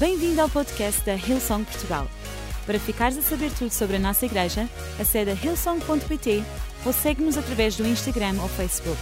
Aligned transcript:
Bem-vindo 0.00 0.40
ao 0.40 0.48
podcast 0.48 1.04
da 1.04 1.12
Hillsong 1.12 1.62
Portugal. 1.62 2.10
Para 2.64 2.80
ficares 2.80 3.18
a 3.18 3.20
saber 3.20 3.50
tudo 3.52 3.70
sobre 3.70 3.96
a 3.96 3.98
nossa 3.98 4.24
igreja, 4.24 4.66
acede 4.98 5.30
a 5.30 5.34
hillsong.pt 5.34 6.42
ou 6.86 6.92
segue-nos 6.94 7.36
através 7.36 7.76
do 7.76 7.86
Instagram 7.86 8.40
ou 8.40 8.48
Facebook. 8.48 8.98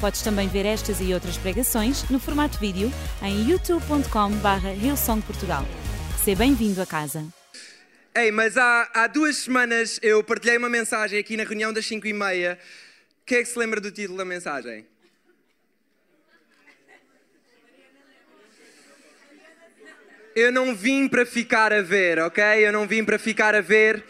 Podes 0.00 0.22
também 0.22 0.46
ver 0.46 0.64
estas 0.64 1.00
e 1.00 1.12
outras 1.12 1.36
pregações 1.36 2.08
no 2.08 2.20
formato 2.20 2.56
vídeo 2.60 2.88
em 3.20 3.50
youtube.com.br 3.50 4.68
hillsongportugal. 4.80 5.64
Seja 6.22 6.38
bem-vindo 6.38 6.80
a 6.80 6.86
casa. 6.86 7.26
Ei, 8.14 8.30
mas 8.30 8.56
há, 8.56 8.88
há 8.94 9.08
duas 9.08 9.38
semanas 9.38 9.98
eu 10.04 10.22
partilhei 10.22 10.56
uma 10.56 10.68
mensagem 10.68 11.18
aqui 11.18 11.36
na 11.36 11.42
reunião 11.42 11.72
das 11.72 11.84
5 11.84 12.06
e 12.06 12.12
meia. 12.12 12.56
Quem 13.26 13.38
é 13.38 13.42
que 13.42 13.48
se 13.48 13.58
lembra 13.58 13.80
do 13.80 13.90
título 13.90 14.16
da 14.16 14.24
mensagem? 14.24 14.86
Eu 20.38 20.52
não 20.52 20.72
vim 20.72 21.08
para 21.08 21.26
ficar 21.26 21.72
a 21.72 21.82
ver, 21.82 22.20
ok? 22.20 22.44
Eu 22.44 22.70
não 22.70 22.86
vim 22.86 23.02
para 23.02 23.18
ficar 23.18 23.56
a 23.56 23.60
ver. 23.60 24.04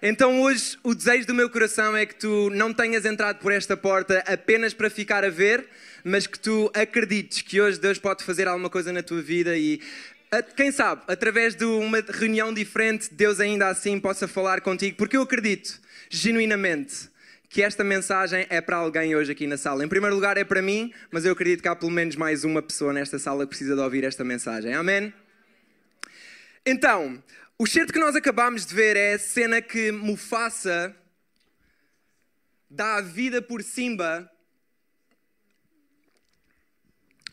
Então 0.00 0.40
hoje 0.40 0.78
o 0.82 0.94
desejo 0.94 1.26
do 1.26 1.34
meu 1.34 1.50
coração 1.50 1.94
é 1.94 2.06
que 2.06 2.14
tu 2.14 2.48
não 2.48 2.72
tenhas 2.72 3.04
entrado 3.04 3.38
por 3.38 3.52
esta 3.52 3.76
porta 3.76 4.24
apenas 4.26 4.72
para 4.72 4.88
ficar 4.88 5.26
a 5.26 5.28
ver, 5.28 5.68
mas 6.02 6.26
que 6.26 6.38
tu 6.38 6.72
acredites 6.74 7.42
que 7.42 7.60
hoje 7.60 7.78
Deus 7.78 7.98
pode 7.98 8.24
fazer 8.24 8.48
alguma 8.48 8.70
coisa 8.70 8.94
na 8.94 9.02
tua 9.02 9.20
vida 9.20 9.58
e 9.58 9.78
quem 10.56 10.72
sabe, 10.72 11.02
através 11.06 11.54
de 11.54 11.66
uma 11.66 12.02
reunião 12.08 12.54
diferente, 12.54 13.12
Deus 13.12 13.38
ainda 13.38 13.68
assim 13.68 14.00
possa 14.00 14.26
falar 14.26 14.62
contigo, 14.62 14.96
porque 14.96 15.18
eu 15.18 15.22
acredito 15.22 15.78
genuinamente 16.08 17.10
que 17.50 17.62
esta 17.62 17.84
mensagem 17.84 18.46
é 18.48 18.62
para 18.62 18.78
alguém 18.78 19.14
hoje 19.14 19.32
aqui 19.32 19.46
na 19.46 19.58
sala. 19.58 19.84
Em 19.84 19.88
primeiro 19.88 20.14
lugar 20.14 20.38
é 20.38 20.44
para 20.44 20.62
mim, 20.62 20.94
mas 21.10 21.26
eu 21.26 21.32
acredito 21.32 21.60
que 21.60 21.68
há 21.68 21.76
pelo 21.76 21.92
menos 21.92 22.16
mais 22.16 22.42
uma 22.42 22.62
pessoa 22.62 22.90
nesta 22.90 23.18
sala 23.18 23.44
que 23.44 23.50
precisa 23.50 23.74
de 23.74 23.82
ouvir 23.82 24.02
esta 24.02 24.24
mensagem. 24.24 24.72
Amém? 24.72 25.12
Então, 26.66 27.22
o 27.58 27.66
certo 27.66 27.92
que 27.92 27.98
nós 27.98 28.16
acabamos 28.16 28.64
de 28.64 28.74
ver 28.74 28.96
é 28.96 29.12
a 29.12 29.18
cena 29.18 29.60
que 29.60 29.92
Mufasa 29.92 30.96
dá 32.70 32.96
a 32.96 33.00
vida 33.02 33.42
por 33.42 33.62
Simba, 33.62 34.30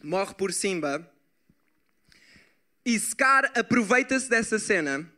morre 0.04 0.34
por 0.34 0.52
Simba, 0.52 1.10
e 2.86 3.00
Scar 3.00 3.50
aproveita-se 3.58 4.30
dessa 4.30 4.60
cena. 4.60 5.10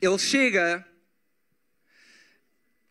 Ele 0.00 0.18
chega 0.18 0.86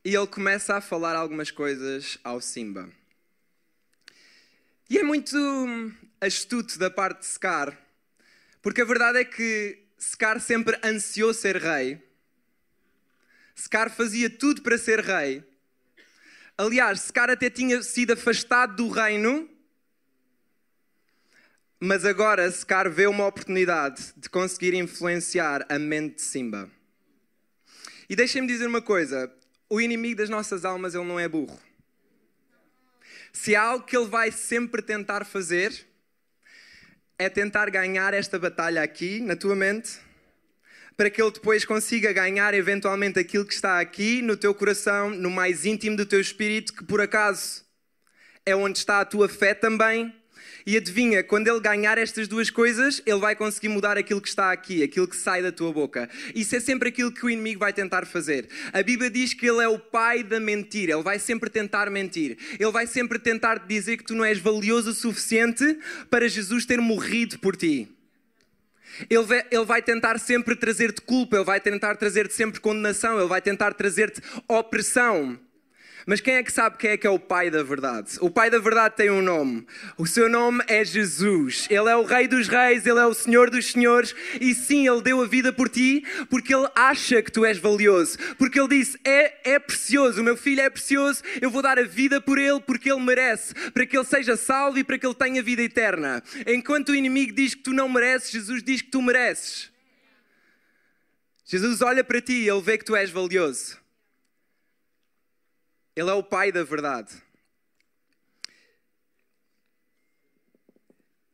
e 0.04 0.14
ele 0.14 0.28
começa 0.28 0.76
a 0.76 0.82
falar 0.82 1.16
algumas 1.16 1.50
coisas 1.50 2.20
ao 2.26 2.42
Simba. 2.42 2.92
E 4.90 4.98
é 4.98 5.04
muito 5.04 5.38
astuto 6.20 6.78
da 6.78 6.90
parte 6.90 7.22
de 7.22 7.28
Scar, 7.28 7.78
porque 8.62 8.82
a 8.82 8.86
verdade 8.86 9.20
é 9.20 9.24
que 9.24 9.88
Scar 10.00 10.40
sempre 10.40 10.80
ansiou 10.82 11.34
ser 11.34 11.58
rei. 11.58 12.02
Scar 13.56 13.90
fazia 13.90 14.30
tudo 14.30 14.62
para 14.62 14.78
ser 14.78 15.02
rei. 15.02 15.44
Aliás, 16.58 17.02
Scar 17.02 17.30
até 17.30 17.50
tinha 17.50 17.84
sido 17.84 18.14
afastado 18.14 18.78
do 18.78 18.90
reino, 18.90 19.50
mas 21.80 22.06
agora 22.06 22.50
Scar 22.50 22.90
vê 22.90 23.08
uma 23.08 23.26
oportunidade 23.26 24.14
de 24.16 24.30
conseguir 24.30 24.74
influenciar 24.74 25.66
a 25.70 25.78
mente 25.78 26.16
de 26.16 26.22
Simba. 26.22 26.70
E 28.10 28.16
deixem-me 28.16 28.48
dizer 28.48 28.68
uma 28.68 28.82
coisa: 28.82 29.32
o 29.70 29.82
inimigo 29.82 30.18
das 30.18 30.30
nossas 30.30 30.64
almas 30.64 30.96
ele 30.96 31.06
não 31.06 31.20
é 31.20 31.28
burro. 31.28 31.60
Se 33.34 33.56
há 33.56 33.62
algo 33.64 33.86
que 33.86 33.96
ele 33.96 34.08
vai 34.08 34.32
sempre 34.32 34.82
tentar 34.82 35.26
fazer, 35.26 35.89
é 37.22 37.28
tentar 37.28 37.70
ganhar 37.70 38.14
esta 38.14 38.40
batalha 38.40 38.82
aqui, 38.82 39.20
na 39.20 39.36
tua 39.36 39.54
mente, 39.54 40.00
para 40.96 41.10
que 41.10 41.22
ele 41.22 41.32
depois 41.32 41.66
consiga 41.66 42.14
ganhar 42.14 42.54
eventualmente 42.54 43.20
aquilo 43.20 43.46
que 43.46 43.54
está 43.54 43.78
aqui, 43.78 44.22
no 44.22 44.38
teu 44.38 44.56
coração, 44.56 45.10
no 45.10 45.30
mais 45.30 45.66
íntimo 45.66 45.98
do 45.98 46.06
teu 46.06 46.22
espírito, 46.22 46.74
que 46.74 46.86
por 46.86 47.02
acaso 47.02 47.66
é 48.46 48.56
onde 48.56 48.78
está 48.78 49.02
a 49.02 49.06
tua 49.06 49.28
fé 49.28 49.54
também. 49.54 50.16
E 50.70 50.78
adivinha, 50.78 51.24
quando 51.24 51.48
ele 51.48 51.60
ganhar 51.60 51.98
estas 51.98 52.28
duas 52.28 52.52
coisas, 52.52 53.02
ele 53.04 53.18
vai 53.18 53.36
conseguir 53.36 53.70
mudar 53.70 53.98
aquilo 53.98 54.22
que 54.22 54.28
está 54.28 54.52
aqui, 54.52 54.84
aquilo 54.84 55.08
que 55.08 55.16
sai 55.16 55.42
da 55.42 55.52
tua 55.52 55.74
boca. 55.74 56.08
Isso 56.36 56.56
é 56.56 56.60
sempre 56.60 56.90
aquilo 56.90 57.12
que 57.12 57.26
o 57.26 57.30
inimigo 57.32 57.62
vai 57.62 57.74
tentar 57.74 58.06
fazer. 58.06 58.48
A 58.72 58.84
Bíblia 58.84 59.10
diz 59.10 59.34
que 59.34 59.48
ele 59.48 59.64
é 59.64 59.68
o 59.68 59.80
pai 59.80 60.24
da 60.24 60.40
mentira, 60.40 60.94
ele 60.94 61.02
vai 61.02 61.18
sempre 61.18 61.50
tentar 61.50 61.90
mentir. 61.90 62.38
Ele 62.60 62.72
vai 62.72 62.86
sempre 62.86 63.18
tentar 63.18 63.66
dizer 63.66 63.98
que 63.98 64.04
tu 64.04 64.14
não 64.14 64.24
és 64.24 64.38
valioso 64.38 64.92
o 64.92 64.94
suficiente 64.94 65.80
para 66.08 66.30
Jesus 66.30 66.68
ter 66.68 66.80
morrido 66.80 67.40
por 67.40 67.56
ti. 67.56 67.90
Ele 69.10 69.66
vai, 69.66 69.82
tentar 69.82 70.20
sempre 70.20 70.56
trazer-te 70.56 71.02
culpa, 71.02 71.38
ele 71.38 71.46
vai 71.46 71.60
tentar 71.60 71.96
trazer-te 71.96 72.36
sempre 72.36 72.60
condenação, 72.60 73.18
ele 73.18 73.28
vai 73.28 73.42
tentar 73.42 73.74
trazer-te 73.74 74.22
opressão. 74.48 75.40
Mas 76.10 76.20
quem 76.20 76.38
é 76.38 76.44
que 76.44 76.52
sabe 76.52 76.76
quem 76.76 76.90
é 76.90 76.98
que 76.98 77.06
é 77.06 77.10
o 77.12 77.20
Pai 77.20 77.52
da 77.52 77.62
Verdade? 77.62 78.18
O 78.20 78.32
Pai 78.32 78.50
da 78.50 78.58
Verdade 78.58 78.96
tem 78.96 79.12
um 79.12 79.22
nome. 79.22 79.64
O 79.96 80.08
seu 80.08 80.28
nome 80.28 80.64
é 80.68 80.84
Jesus. 80.84 81.68
Ele 81.70 81.88
é 81.88 81.96
o 81.96 82.04
Rei 82.04 82.28
dos 82.28 82.48
Reis, 82.48 82.88
ele 82.88 82.98
é 82.98 83.06
o 83.06 83.14
Senhor 83.14 83.52
dos 83.52 83.72
Senhores. 83.72 84.16
E 84.42 84.56
sim, 84.56 84.88
ele 84.88 85.04
deu 85.04 85.22
a 85.22 85.28
vida 85.28 85.54
por 85.54 85.70
ti 85.70 86.04
porque 86.28 86.52
ele 86.52 86.68
acha 86.74 87.22
que 87.22 87.32
tu 87.32 87.46
és 87.46 87.60
valioso. 87.60 88.18
Porque 88.40 88.60
ele 88.60 88.70
disse: 88.70 89.00
é, 89.04 89.52
é 89.52 89.60
precioso, 89.60 90.20
o 90.20 90.24
meu 90.24 90.36
filho 90.36 90.62
é 90.62 90.70
precioso, 90.72 91.22
eu 91.40 91.52
vou 91.52 91.62
dar 91.62 91.78
a 91.78 91.84
vida 91.84 92.20
por 92.20 92.40
ele 92.40 92.60
porque 92.60 92.92
ele 92.92 93.02
merece, 93.02 93.54
para 93.70 93.86
que 93.86 93.96
ele 93.96 94.04
seja 94.04 94.36
salvo 94.36 94.80
e 94.80 94.84
para 94.84 94.98
que 94.98 95.06
ele 95.06 95.14
tenha 95.14 95.44
vida 95.44 95.62
eterna. 95.62 96.24
Enquanto 96.48 96.90
o 96.90 96.96
inimigo 96.96 97.34
diz 97.34 97.54
que 97.54 97.62
tu 97.62 97.72
não 97.72 97.88
mereces, 97.88 98.32
Jesus 98.32 98.64
diz 98.64 98.82
que 98.82 98.90
tu 98.90 99.00
mereces. 99.04 99.72
Jesus 101.46 101.84
olha 101.84 102.04
para 102.04 102.20
ti 102.20 102.34
e 102.34 102.50
ele 102.50 102.62
vê 102.62 102.80
que 102.80 102.86
tu 102.86 102.96
és 102.96 103.12
valioso. 103.12 103.79
Ele 106.00 106.10
é 106.10 106.14
o 106.14 106.24
Pai 106.24 106.50
da 106.50 106.64
verdade. 106.64 107.22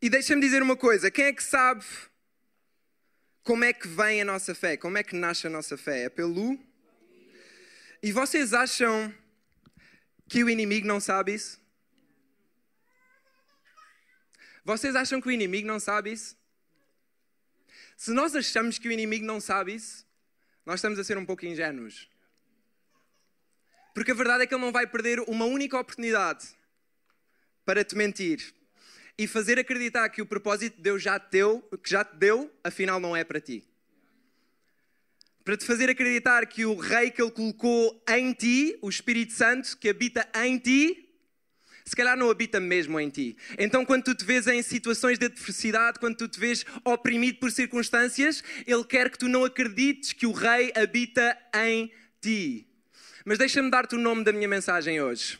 E 0.01 0.09
deixa-me 0.09 0.41
dizer 0.41 0.63
uma 0.63 0.75
coisa: 0.75 1.11
quem 1.11 1.25
é 1.25 1.33
que 1.33 1.43
sabe 1.43 1.85
como 3.43 3.63
é 3.63 3.71
que 3.71 3.87
vem 3.87 4.23
a 4.23 4.25
nossa 4.25 4.55
fé? 4.55 4.75
Como 4.75 4.97
é 4.97 5.03
que 5.03 5.15
nasce 5.15 5.45
a 5.45 5.51
nossa 5.51 5.77
fé? 5.77 6.05
É 6.05 6.09
pelo. 6.09 6.59
E 8.01 8.11
vocês 8.11 8.55
acham 8.55 9.13
que 10.27 10.43
o 10.43 10.49
inimigo 10.49 10.87
não 10.87 10.99
sabe 10.99 11.35
isso? 11.35 11.61
Vocês 14.63 14.95
acham 14.95 15.21
que 15.21 15.27
o 15.27 15.31
inimigo 15.31 15.67
não 15.67 15.79
sabe 15.79 16.11
isso? 16.11 16.35
Se 17.95 18.09
nós 18.09 18.35
achamos 18.35 18.79
que 18.79 18.87
o 18.87 18.91
inimigo 18.91 19.25
não 19.27 19.39
sabe 19.39 19.75
isso, 19.75 20.07
nós 20.65 20.79
estamos 20.79 20.97
a 20.97 21.03
ser 21.03 21.19
um 21.19 21.25
pouco 21.25 21.45
ingênuos. 21.45 22.14
Porque 23.95 24.11
a 24.11 24.13
verdade 24.13 24.43
é 24.43 24.45
que 24.45 24.53
ele 24.53 24.61
não 24.61 24.73
vai 24.73 24.85
perder 24.85 25.21
uma 25.21 25.45
única 25.45 25.79
oportunidade 25.79 26.45
para 27.65 27.81
te 27.81 27.95
mentir 27.95 28.53
e 29.17 29.25
fazer 29.25 29.57
acreditar 29.57 30.09
que 30.09 30.21
o 30.21 30.25
propósito 30.25 30.75
de 30.75 30.81
Deus 30.81 31.01
já 31.01 31.17
te 31.17 31.31
deu, 31.31 31.61
que 31.81 31.89
já 31.89 32.03
te 32.03 32.13
deu, 32.17 32.53
afinal 32.61 32.99
não 32.99 33.15
é 33.15 33.23
para 33.23 33.39
ti. 33.39 33.63
Para 35.45 35.55
te 35.55 35.65
fazer 35.65 35.89
acreditar 35.89 36.45
que 36.45 36.65
o 36.65 36.75
rei 36.75 37.09
que 37.09 37.21
ele 37.21 37.31
colocou 37.31 38.03
em 38.09 38.33
ti, 38.33 38.77
o 38.81 38.89
Espírito 38.89 39.31
Santo 39.31 39.77
que 39.77 39.87
habita 39.87 40.27
em 40.43 40.57
ti, 40.57 41.07
se 41.85 41.95
calhar 41.95 42.17
não 42.17 42.29
habita 42.29 42.59
mesmo 42.59 42.99
em 42.99 43.09
ti. 43.09 43.37
Então, 43.57 43.85
quando 43.85 44.03
tu 44.03 44.15
te 44.15 44.25
vês 44.25 44.45
em 44.47 44.61
situações 44.61 45.17
de 45.17 45.27
adversidade, 45.27 45.99
quando 45.99 46.17
tu 46.17 46.27
te 46.27 46.37
vês 46.37 46.65
oprimido 46.83 47.39
por 47.39 47.49
circunstâncias, 47.49 48.43
ele 48.67 48.83
quer 48.83 49.09
que 49.09 49.17
tu 49.17 49.29
não 49.29 49.45
acredites 49.45 50.11
que 50.11 50.27
o 50.27 50.33
rei 50.33 50.73
habita 50.75 51.37
em 51.55 51.89
ti. 52.19 52.74
Mas 53.25 53.39
deixa-me 53.39 53.71
dar-te 53.71 53.95
o 53.95 53.97
nome 53.97 54.23
da 54.23 54.31
minha 54.31 54.47
mensagem 54.47 55.01
hoje. 55.01 55.39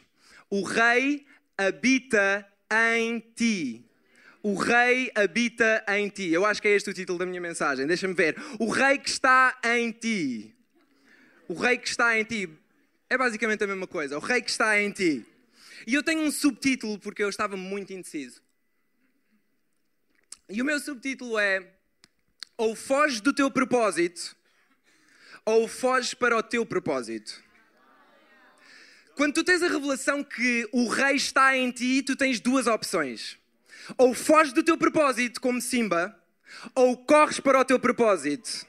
O 0.49 0.63
Rei 0.63 1.23
habita 1.55 2.43
em 2.97 3.19
ti. 3.19 3.85
O 4.41 4.55
Rei 4.55 5.11
habita 5.13 5.85
em 5.89 6.09
ti. 6.09 6.29
Eu 6.29 6.47
acho 6.47 6.59
que 6.59 6.67
é 6.67 6.71
este 6.71 6.89
o 6.89 6.93
título 6.95 7.19
da 7.19 7.27
minha 7.27 7.39
mensagem. 7.39 7.85
Deixa-me 7.85 8.15
ver. 8.15 8.35
O 8.59 8.71
Rei 8.71 8.97
que 8.97 9.09
está 9.09 9.55
em 9.63 9.91
ti. 9.91 10.55
O 11.47 11.53
Rei 11.53 11.77
que 11.77 11.87
está 11.87 12.17
em 12.19 12.23
ti. 12.23 12.49
É 13.07 13.15
basicamente 13.19 13.63
a 13.63 13.67
mesma 13.67 13.85
coisa. 13.85 14.17
O 14.17 14.19
Rei 14.19 14.41
que 14.41 14.49
está 14.49 14.81
em 14.81 14.91
ti. 14.91 15.23
E 15.85 15.93
eu 15.93 16.01
tenho 16.01 16.21
um 16.21 16.31
subtítulo 16.31 16.97
porque 16.97 17.21
eu 17.21 17.29
estava 17.29 17.55
muito 17.55 17.93
indeciso. 17.93 18.41
E 20.49 20.59
o 20.59 20.65
meu 20.65 20.79
subtítulo 20.79 21.37
é: 21.37 21.71
Ou 22.57 22.75
foges 22.75 23.21
do 23.21 23.31
teu 23.31 23.51
propósito, 23.51 24.35
ou 25.45 25.67
foges 25.67 26.15
para 26.15 26.35
o 26.35 26.41
teu 26.41 26.65
propósito. 26.65 27.44
Quando 29.15 29.35
tu 29.35 29.43
tens 29.45 29.63
a 29.63 29.69
revelação 29.69 30.21
que 30.21 30.67
o 30.73 30.89
rei 30.89 31.15
está 31.15 31.55
em 31.55 31.71
ti, 31.71 32.03
tu 32.03 32.17
tens 32.17 32.41
duas 32.41 32.67
opções. 32.67 33.37
Ou 33.97 34.13
foges 34.13 34.51
do 34.51 34.61
teu 34.61 34.77
propósito, 34.77 35.39
como 35.39 35.61
Simba, 35.61 36.13
ou 36.75 36.97
corres 36.97 37.39
para 37.39 37.61
o 37.61 37.63
teu 37.63 37.79
propósito. 37.79 38.67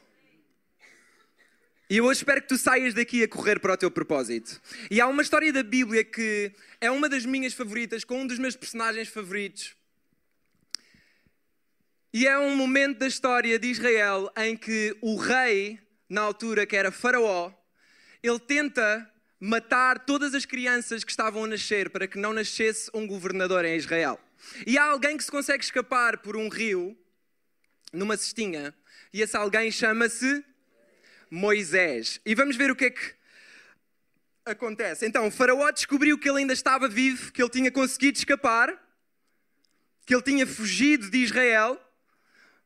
E 1.91 1.97
eu 1.97 2.05
hoje 2.05 2.21
espero 2.21 2.41
que 2.43 2.47
tu 2.49 2.57
saias 2.57 2.95
daqui 2.95 3.25
a 3.25 3.29
correr 3.29 3.59
para 3.59 3.73
o 3.73 3.77
teu 3.77 3.91
propósito. 3.91 4.61
E 4.89 5.01
há 5.01 5.09
uma 5.09 5.23
história 5.23 5.53
da 5.53 5.65
Bíblia 5.65 6.05
que 6.05 6.53
é 6.81 6.91
uma 6.93 7.09
das 7.09 7.27
minhas 7.27 7.53
favoritas, 7.53 8.05
com 8.05 8.21
um 8.21 8.27
dos 8.27 8.39
meus 8.39 8.55
personagens 8.55 9.09
favoritos. 9.09 9.75
E 12.13 12.25
é 12.25 12.39
um 12.39 12.55
momento 12.55 12.99
da 12.99 13.09
história 13.09 13.59
de 13.59 13.67
Israel 13.67 14.31
em 14.37 14.57
que 14.57 14.97
o 15.01 15.17
rei, 15.17 15.81
na 16.09 16.21
altura 16.21 16.65
que 16.67 16.77
era 16.77 16.93
Faraó, 16.93 17.53
ele 18.23 18.39
tenta 18.39 19.11
matar 19.39 20.05
todas 20.05 20.35
as 20.35 20.45
crianças 20.45 21.05
que 21.05 21.11
estavam 21.11 21.45
a 21.45 21.47
nascer 21.47 21.91
para 21.91 22.07
que 22.07 22.19
não 22.19 22.33
nascesse 22.33 22.91
um 22.95 23.07
governador 23.07 23.65
em 23.65 23.77
Israel. 23.77 24.19
E 24.67 24.79
há 24.79 24.85
alguém 24.85 25.17
que 25.17 25.25
se 25.25 25.31
consegue 25.31 25.65
escapar 25.65 26.19
por 26.19 26.37
um 26.37 26.49
rio, 26.49 26.97
numa 27.93 28.17
cestinha, 28.17 28.75
e 29.13 29.23
esse 29.23 29.37
alguém 29.37 29.71
chama-se 29.71 30.45
Moisés. 31.31 32.21
E 32.25 32.35
vamos 32.35 32.57
ver 32.57 32.71
o 32.71 32.77
que 32.77 32.87
é 32.87 32.91
que 32.91 33.15
acontece. 34.45 35.07
Então, 35.07 35.31
Faraó 35.31 35.71
descobriu 35.71 36.19
que 36.19 36.29
ele 36.29 36.39
ainda 36.39 36.53
estava 36.53 36.89
vivo, 36.89 37.33
que 37.33 37.43
ele 37.43 37.51
tinha 37.51 37.71
conseguido 37.71 38.19
escapar, 38.19 38.73
que 40.07 40.15
ele 40.15 40.23
tinha 40.23 40.47
fugido 40.47 41.11
de 41.11 41.19
Israel. 41.19 41.81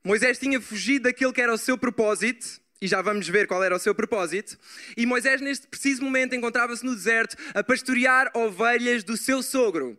Moisés 0.05 0.39
tinha 0.39 0.61
fugido 0.61 1.05
daquilo 1.05 1.33
que 1.33 1.41
era 1.41 1.53
o 1.53 1.59
seu 1.59 1.77
propósito. 1.77 2.61
E 2.81 2.87
já 2.87 3.03
vamos 3.03 3.29
ver 3.29 3.47
qual 3.47 3.63
era 3.63 3.77
o 3.77 3.79
seu 3.79 3.95
propósito. 3.95 4.59
E 4.97 5.05
Moisés, 5.05 5.41
neste 5.41 5.67
preciso 5.67 6.03
momento, 6.03 6.35
encontrava-se 6.35 6.85
no 6.85 6.95
deserto 6.95 7.37
a 7.55 7.63
pastorear 7.63 8.31
ovelhas 8.35 9.05
do 9.05 9.17
seu 9.17 9.43
sogro. 9.43 9.99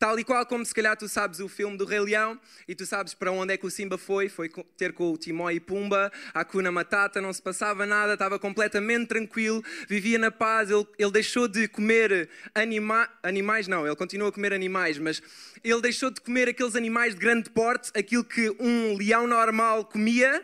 Tal 0.00 0.18
e 0.18 0.24
qual 0.24 0.46
como 0.46 0.64
se 0.64 0.74
calhar 0.74 0.96
tu 0.96 1.06
sabes 1.06 1.40
o 1.40 1.48
filme 1.48 1.76
do 1.76 1.84
Rei 1.84 2.00
Leão 2.00 2.40
e 2.66 2.74
tu 2.74 2.86
sabes 2.86 3.12
para 3.12 3.30
onde 3.30 3.52
é 3.52 3.58
que 3.58 3.66
o 3.66 3.70
Simba 3.70 3.98
foi, 3.98 4.30
foi 4.30 4.48
ter 4.74 4.94
com 4.94 5.12
o 5.12 5.18
Timó 5.18 5.50
e 5.50 5.60
Pumba, 5.60 6.10
a 6.32 6.42
Kuna 6.42 6.72
Matata, 6.72 7.20
não 7.20 7.30
se 7.30 7.42
passava 7.42 7.84
nada, 7.84 8.14
estava 8.14 8.38
completamente 8.38 9.08
tranquilo, 9.08 9.62
vivia 9.86 10.18
na 10.18 10.30
paz, 10.30 10.70
ele, 10.70 10.86
ele 10.98 11.10
deixou 11.10 11.46
de 11.46 11.68
comer 11.68 12.30
anima, 12.54 13.10
animais, 13.22 13.68
não, 13.68 13.86
ele 13.86 13.94
continua 13.94 14.30
a 14.30 14.32
comer 14.32 14.54
animais, 14.54 14.96
mas 14.96 15.22
ele 15.62 15.82
deixou 15.82 16.10
de 16.10 16.22
comer 16.22 16.48
aqueles 16.48 16.74
animais 16.74 17.14
de 17.14 17.20
grande 17.20 17.50
porte, 17.50 17.90
aquilo 17.94 18.24
que 18.24 18.48
um 18.58 18.96
leão 18.96 19.26
normal 19.26 19.84
comia, 19.84 20.42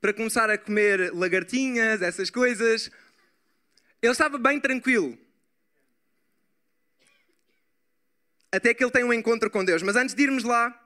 para 0.00 0.12
começar 0.12 0.48
a 0.50 0.58
comer 0.58 1.12
lagartinhas, 1.12 2.02
essas 2.02 2.30
coisas. 2.30 2.90
Ele 4.02 4.12
estava 4.12 4.38
bem 4.38 4.58
tranquilo. 4.60 5.18
até 8.52 8.74
que 8.74 8.82
ele 8.82 8.90
tem 8.90 9.04
um 9.04 9.12
encontro 9.12 9.50
com 9.50 9.64
Deus. 9.64 9.82
Mas 9.82 9.96
antes 9.96 10.14
de 10.14 10.22
irmos 10.22 10.44
lá, 10.44 10.76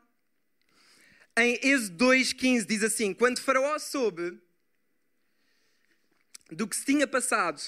em 1.37 1.59
Êxodo 1.63 2.07
2,15 2.07 2.67
diz 2.67 2.83
assim: 2.83 3.15
Quando 3.15 3.41
Faraó 3.41 3.79
soube 3.79 4.39
do 6.51 6.69
que 6.69 6.77
se 6.77 6.85
tinha 6.85 7.07
passado, 7.07 7.61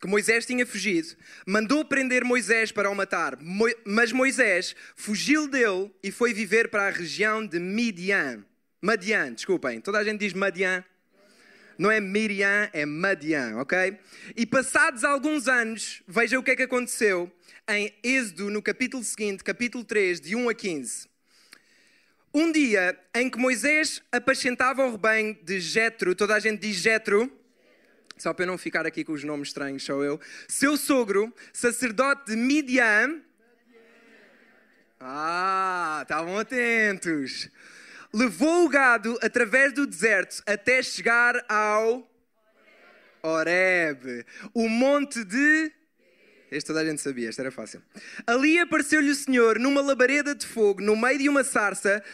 que 0.00 0.06
Moisés 0.06 0.46
tinha 0.46 0.66
fugido, 0.66 1.16
mandou 1.46 1.84
prender 1.84 2.24
Moisés 2.24 2.72
para 2.72 2.90
o 2.90 2.94
matar. 2.94 3.38
Mas 3.84 4.12
Moisés 4.12 4.74
fugiu 4.96 5.48
dele 5.48 5.92
e 6.02 6.10
foi 6.10 6.32
viver 6.32 6.68
para 6.68 6.86
a 6.86 6.90
região 6.90 7.46
de 7.46 7.58
Midian. 7.58 8.44
Madian, 8.84 9.32
desculpem, 9.32 9.80
toda 9.80 9.98
a 9.98 10.02
gente 10.02 10.18
diz 10.18 10.32
Madian. 10.32 10.84
Não 11.78 11.88
é 11.88 12.00
Miriam, 12.00 12.68
é 12.72 12.84
Madian, 12.84 13.58
ok? 13.58 13.96
E 14.34 14.44
passados 14.44 15.04
alguns 15.04 15.46
anos, 15.46 16.02
veja 16.08 16.36
o 16.36 16.42
que 16.42 16.50
é 16.50 16.56
que 16.56 16.64
aconteceu 16.64 17.30
em 17.68 17.94
Êxodo, 18.02 18.50
no 18.50 18.60
capítulo 18.60 19.04
seguinte, 19.04 19.44
capítulo 19.44 19.84
3, 19.84 20.20
de 20.20 20.34
1 20.34 20.48
a 20.48 20.54
15. 20.54 21.08
Um 22.34 22.50
dia 22.50 22.98
em 23.14 23.30
que 23.30 23.38
Moisés 23.38 24.02
apacentava 24.10 24.84
o 24.84 24.90
rebanho 24.90 25.38
de 25.44 25.60
Jetro, 25.60 26.12
toda 26.16 26.34
a 26.34 26.40
gente 26.40 26.60
diz 26.60 26.74
Jetro, 26.74 27.30
só 28.18 28.34
para 28.34 28.42
eu 28.42 28.48
não 28.48 28.58
ficar 28.58 28.84
aqui 28.84 29.04
com 29.04 29.12
os 29.12 29.22
nomes 29.22 29.50
estranhos, 29.50 29.84
sou 29.84 30.02
eu. 30.02 30.20
Seu 30.48 30.76
sogro, 30.76 31.32
sacerdote 31.52 32.32
de 32.32 32.36
Midian. 32.36 33.22
Ah, 34.98 36.00
estavam 36.02 36.36
atentos. 36.36 37.48
Levou 38.12 38.64
o 38.64 38.68
gado 38.68 39.18
através 39.22 39.72
do 39.72 39.86
deserto 39.86 40.42
até 40.46 40.82
chegar 40.82 41.44
ao 41.48 42.08
Horeb, 43.22 44.26
o 44.52 44.68
monte 44.68 45.24
de 45.24 45.72
este 46.52 46.66
toda 46.66 46.80
a 46.80 46.84
gente 46.84 47.00
sabia, 47.00 47.30
este 47.30 47.40
era 47.40 47.50
fácil. 47.50 47.82
Ali 48.26 48.58
apareceu-lhe 48.58 49.08
o 49.08 49.14
Senhor 49.14 49.58
numa 49.58 49.80
labareda 49.80 50.34
de 50.34 50.46
fogo, 50.46 50.82
no 50.82 50.94
meio 50.94 51.18
de 51.18 51.26
uma 51.26 51.42
sarça. 51.42 52.04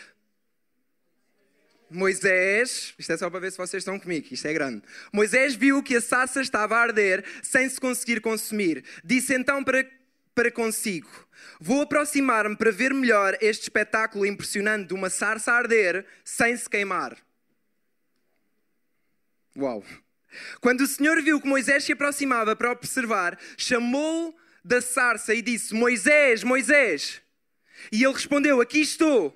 Moisés, 1.90 2.94
isto 2.96 3.12
é 3.12 3.16
só 3.16 3.28
para 3.28 3.40
ver 3.40 3.50
se 3.50 3.58
vocês 3.58 3.80
estão 3.80 3.98
comigo, 3.98 4.28
isto 4.30 4.46
é 4.46 4.52
grande. 4.52 4.84
Moisés 5.12 5.56
viu 5.56 5.82
que 5.82 5.96
a 5.96 6.00
sarça 6.00 6.40
estava 6.40 6.76
a 6.76 6.82
arder 6.82 7.24
sem 7.42 7.68
se 7.68 7.80
conseguir 7.80 8.20
consumir. 8.20 8.84
Disse 9.02 9.34
então 9.34 9.64
para, 9.64 9.84
para 10.38 10.52
consigo: 10.52 11.10
Vou 11.58 11.82
aproximar-me 11.82 12.56
para 12.56 12.70
ver 12.70 12.94
melhor 12.94 13.36
este 13.40 13.62
espetáculo 13.62 14.24
impressionante 14.24 14.86
de 14.86 14.94
uma 14.94 15.10
sarça 15.10 15.50
a 15.50 15.56
arder 15.56 16.06
sem 16.24 16.56
se 16.56 16.70
queimar. 16.70 17.18
Uau! 19.56 19.84
Quando 20.60 20.82
o 20.82 20.86
Senhor 20.86 21.20
viu 21.20 21.40
que 21.40 21.48
Moisés 21.48 21.82
se 21.82 21.92
aproximava 21.92 22.54
para 22.54 22.70
observar, 22.70 23.36
chamou 23.56 24.38
da 24.64 24.80
sarça 24.80 25.34
e 25.34 25.42
disse: 25.42 25.74
Moisés, 25.74 26.44
Moisés. 26.44 27.20
E 27.90 28.04
ele 28.04 28.12
respondeu: 28.12 28.60
Aqui 28.60 28.80
estou. 28.80 29.34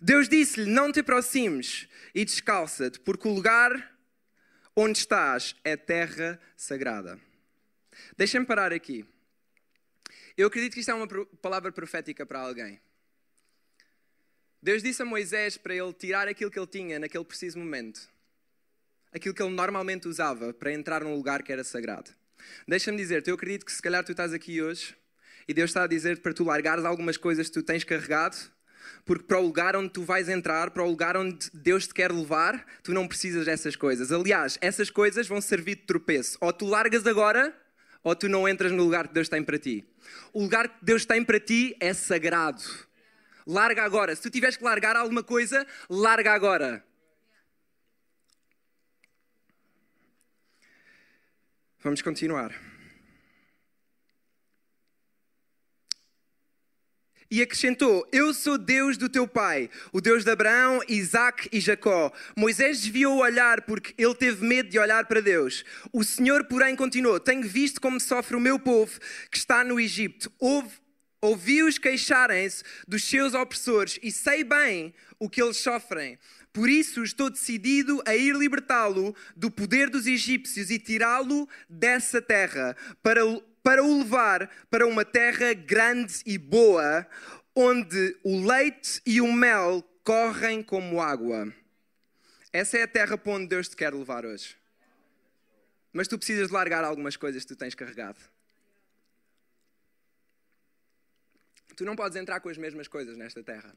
Deus 0.00 0.28
disse-lhe: 0.28 0.68
Não 0.68 0.90
te 0.90 0.98
aproximes 0.98 1.86
e 2.12 2.24
descalça-te, 2.24 2.98
porque 2.98 3.28
o 3.28 3.32
lugar 3.32 3.96
onde 4.74 4.98
estás 4.98 5.54
é 5.62 5.76
terra 5.76 6.40
sagrada. 6.56 7.16
Deixem-me 8.16 8.44
parar 8.44 8.72
aqui. 8.72 9.06
Eu 10.36 10.48
acredito 10.48 10.74
que 10.74 10.80
isto 10.80 10.90
é 10.90 10.94
uma 10.94 11.06
palavra 11.40 11.70
profética 11.70 12.26
para 12.26 12.40
alguém. 12.40 12.80
Deus 14.62 14.82
disse 14.82 15.02
a 15.02 15.04
Moisés 15.04 15.56
para 15.56 15.74
ele 15.74 15.92
tirar 15.92 16.26
aquilo 16.26 16.50
que 16.50 16.58
ele 16.58 16.66
tinha 16.66 16.98
naquele 16.98 17.24
preciso 17.24 17.58
momento 17.58 18.08
aquilo 19.14 19.32
que 19.32 19.42
ele 19.42 19.54
normalmente 19.54 20.08
usava 20.08 20.52
para 20.52 20.72
entrar 20.72 21.04
num 21.04 21.14
lugar 21.14 21.42
que 21.42 21.52
era 21.52 21.62
sagrado. 21.62 22.10
Deixa-me 22.66 22.98
dizer-te, 22.98 23.30
eu 23.30 23.36
acredito 23.36 23.64
que 23.64 23.72
se 23.72 23.80
calhar 23.80 24.04
tu 24.04 24.10
estás 24.10 24.32
aqui 24.32 24.60
hoje 24.60 24.94
e 25.46 25.54
Deus 25.54 25.70
está 25.70 25.84
a 25.84 25.86
dizer 25.86 26.20
para 26.20 26.34
tu 26.34 26.42
largares 26.44 26.84
algumas 26.84 27.16
coisas 27.16 27.46
que 27.46 27.54
tu 27.54 27.62
tens 27.62 27.84
carregado, 27.84 28.36
porque 29.04 29.24
para 29.24 29.38
o 29.38 29.42
lugar 29.42 29.76
onde 29.76 29.90
tu 29.90 30.02
vais 30.02 30.28
entrar, 30.28 30.70
para 30.72 30.82
o 30.82 30.90
lugar 30.90 31.16
onde 31.16 31.48
Deus 31.54 31.86
te 31.86 31.94
quer 31.94 32.10
levar, 32.10 32.66
tu 32.82 32.92
não 32.92 33.06
precisas 33.06 33.46
dessas 33.46 33.76
coisas. 33.76 34.10
Aliás, 34.10 34.58
essas 34.60 34.90
coisas 34.90 35.28
vão 35.28 35.40
servir 35.40 35.76
de 35.76 35.82
tropeço. 35.82 36.36
Ou 36.40 36.52
tu 36.52 36.66
largas 36.66 37.06
agora, 37.06 37.54
ou 38.04 38.14
tu 38.14 38.28
não 38.28 38.46
entras 38.46 38.70
no 38.70 38.84
lugar 38.84 39.08
que 39.08 39.14
Deus 39.14 39.28
tem 39.28 39.42
para 39.42 39.58
ti. 39.58 39.84
O 40.32 40.42
lugar 40.42 40.68
que 40.68 40.84
Deus 40.84 41.06
tem 41.06 41.24
para 41.24 41.40
ti 41.40 41.74
é 41.80 41.94
sagrado. 41.94 42.62
Larga 43.46 43.82
agora. 43.82 44.14
Se 44.14 44.22
tu 44.22 44.30
tiveres 44.30 44.56
que 44.56 44.62
largar 44.62 44.94
alguma 44.94 45.22
coisa, 45.22 45.66
larga 45.88 46.32
agora. 46.32 46.84
Vamos 51.82 52.02
continuar. 52.02 52.54
E 57.30 57.42
acrescentou: 57.42 58.06
Eu 58.12 58.32
sou 58.34 58.58
Deus 58.58 58.96
do 58.96 59.08
teu 59.08 59.26
pai, 59.26 59.70
o 59.92 60.00
Deus 60.00 60.24
de 60.24 60.30
Abraão, 60.30 60.80
Isaac 60.88 61.48
e 61.52 61.60
Jacó. 61.60 62.12
Moisés 62.36 62.80
desviou 62.80 63.16
o 63.16 63.22
olhar 63.22 63.62
porque 63.62 63.94
ele 63.96 64.14
teve 64.14 64.44
medo 64.44 64.68
de 64.68 64.78
olhar 64.78 65.06
para 65.06 65.20
Deus. 65.20 65.64
O 65.92 66.04
Senhor, 66.04 66.44
porém, 66.44 66.76
continuou: 66.76 67.18
Tenho 67.18 67.42
visto 67.42 67.80
como 67.80 68.00
sofre 68.00 68.36
o 68.36 68.40
meu 68.40 68.58
povo 68.58 68.98
que 69.30 69.38
está 69.38 69.64
no 69.64 69.80
Egito. 69.80 70.32
Ouvi-os 71.20 71.78
queixarem-se 71.78 72.62
dos 72.86 73.04
seus 73.04 73.32
opressores 73.32 73.98
e 74.02 74.12
sei 74.12 74.44
bem 74.44 74.92
o 75.18 75.30
que 75.30 75.42
eles 75.42 75.56
sofrem. 75.56 76.18
Por 76.52 76.68
isso 76.68 77.02
estou 77.02 77.30
decidido 77.30 78.02
a 78.06 78.14
ir 78.14 78.36
libertá-lo 78.36 79.16
do 79.34 79.50
poder 79.50 79.90
dos 79.90 80.06
egípcios 80.06 80.70
e 80.70 80.78
tirá-lo 80.78 81.48
dessa 81.68 82.22
terra, 82.22 82.76
para, 83.02 83.22
para 83.64 83.82
o 83.82 83.98
levar 83.98 84.48
para 84.70 84.86
uma 84.86 85.06
terra 85.06 85.54
grande 85.54 86.22
e 86.26 86.36
boa, 86.36 87.06
onde 87.56 88.14
o 88.22 88.46
leite 88.46 89.00
e 89.06 89.22
o 89.22 89.32
mel 89.32 89.82
correm 90.04 90.62
como 90.62 91.00
água. 91.00 91.50
Essa 92.52 92.76
é 92.76 92.82
a 92.82 92.88
terra 92.88 93.16
para 93.16 93.32
onde 93.32 93.46
Deus 93.46 93.68
te 93.68 93.74
quer 93.74 93.92
levar 93.92 94.26
hoje. 94.26 94.54
Mas 95.94 96.06
tu 96.06 96.18
precisas 96.18 96.48
de 96.48 96.52
largar 96.52 96.84
algumas 96.84 97.16
coisas 97.16 97.42
que 97.42 97.48
tu 97.48 97.56
tens 97.56 97.74
carregado. 97.74 98.18
Tu 101.74 101.84
não 101.86 101.96
podes 101.96 102.16
entrar 102.16 102.40
com 102.40 102.50
as 102.50 102.58
mesmas 102.58 102.86
coisas 102.86 103.16
nesta 103.16 103.42
terra. 103.42 103.74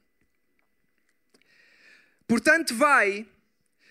Portanto, 2.27 2.75
vai 2.75 3.25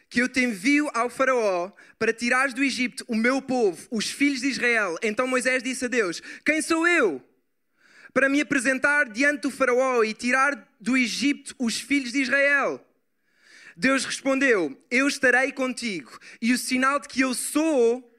que 0.08 0.20
eu 0.20 0.28
te 0.28 0.40
envio 0.40 0.90
ao 0.94 1.10
Faraó 1.10 1.70
para 1.98 2.12
tirares 2.12 2.54
do 2.54 2.62
Egito 2.62 3.04
o 3.08 3.14
meu 3.14 3.42
povo, 3.42 3.86
os 3.90 4.10
filhos 4.10 4.40
de 4.40 4.48
Israel. 4.48 4.96
Então 5.02 5.26
Moisés 5.26 5.62
disse 5.62 5.84
a 5.84 5.88
Deus: 5.88 6.20
Quem 6.44 6.62
sou 6.62 6.86
eu? 6.86 7.22
Para 8.12 8.28
me 8.28 8.40
apresentar 8.40 9.08
diante 9.10 9.42
do 9.42 9.50
Faraó 9.50 10.02
e 10.02 10.14
tirar 10.14 10.68
do 10.80 10.96
Egito 10.96 11.54
os 11.58 11.80
filhos 11.80 12.12
de 12.12 12.22
Israel. 12.22 12.84
Deus 13.76 14.04
respondeu: 14.04 14.80
Eu 14.90 15.06
estarei 15.08 15.52
contigo, 15.52 16.18
e 16.40 16.52
o 16.52 16.58
sinal 16.58 16.98
de 16.98 17.08
que 17.08 17.20
eu 17.20 17.34
sou, 17.34 18.14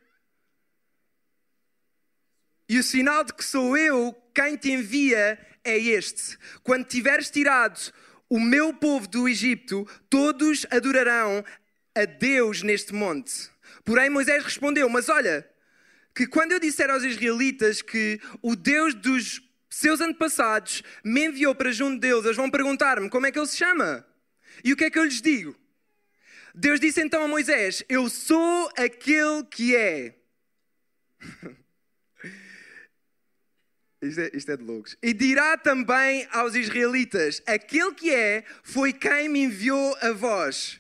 e 2.70 2.78
o 2.78 2.84
sinal 2.84 3.24
de 3.24 3.34
que 3.34 3.44
sou 3.44 3.78
eu 3.78 4.14
quem 4.36 4.56
te 4.56 4.72
envia 4.72 5.40
é 5.64 5.78
este: 5.78 6.38
quando 6.62 6.86
tiveres 6.86 7.32
tirado 7.32 7.80
o 8.30 8.40
meu 8.40 8.74
povo 8.74 9.08
do 9.08 9.28
Egito, 9.28 9.88
todos 10.10 10.66
adorarão 10.70 11.44
a 12.02 12.06
Deus 12.06 12.62
neste 12.62 12.94
monte. 12.94 13.50
Porém, 13.84 14.10
Moisés 14.10 14.44
respondeu: 14.44 14.90
Mas 14.90 15.10
olha, 15.10 15.48
que 16.14 16.28
quando 16.28 16.52
eu 16.52 16.60
disser 16.60 16.90
aos 16.90 17.04
israelitas 17.04 17.82
que 17.82 18.20
o 18.42 18.56
Deus 18.56 18.94
dos 18.94 19.42
seus 19.70 20.02
antepassados 20.02 20.82
me 21.04 21.26
enviou 21.26 21.54
para 21.54 21.72
junto 21.72 22.00
deles, 22.00 22.26
eles 22.26 22.38
vão 22.38 22.50
perguntar-me 22.50 23.10
como 23.10 23.26
é 23.26 23.32
que 23.32 23.38
ele 23.38 23.48
se 23.48 23.58
chama. 23.58 24.06
E 24.64 24.74
o 24.74 24.76
que 24.76 24.86
é 24.86 24.90
que 24.90 24.98
eu 24.98 25.04
lhes 25.04 25.22
digo? 25.22 25.56
Deus 26.54 26.80
disse 26.80 27.02
então 27.02 27.24
a 27.24 27.28
Moisés: 27.28 27.84
Eu 27.88 28.10
sou 28.10 28.72
aquele 28.76 29.44
que 29.44 29.76
é. 29.76 30.16
Isto 34.00 34.22
é, 34.22 34.30
isto 34.34 34.52
é, 34.52 34.58
de 34.58 34.64
loucos. 34.64 34.96
E 35.02 35.12
dirá 35.12 35.58
também 35.58 36.28
aos 36.32 36.54
israelitas: 36.54 37.42
Aquele 37.48 37.94
que 37.94 38.14
é, 38.14 38.44
foi 38.62 38.94
quem 38.94 39.28
me 39.28 39.44
enviou 39.44 39.98
a 40.02 40.12
vós. 40.12 40.80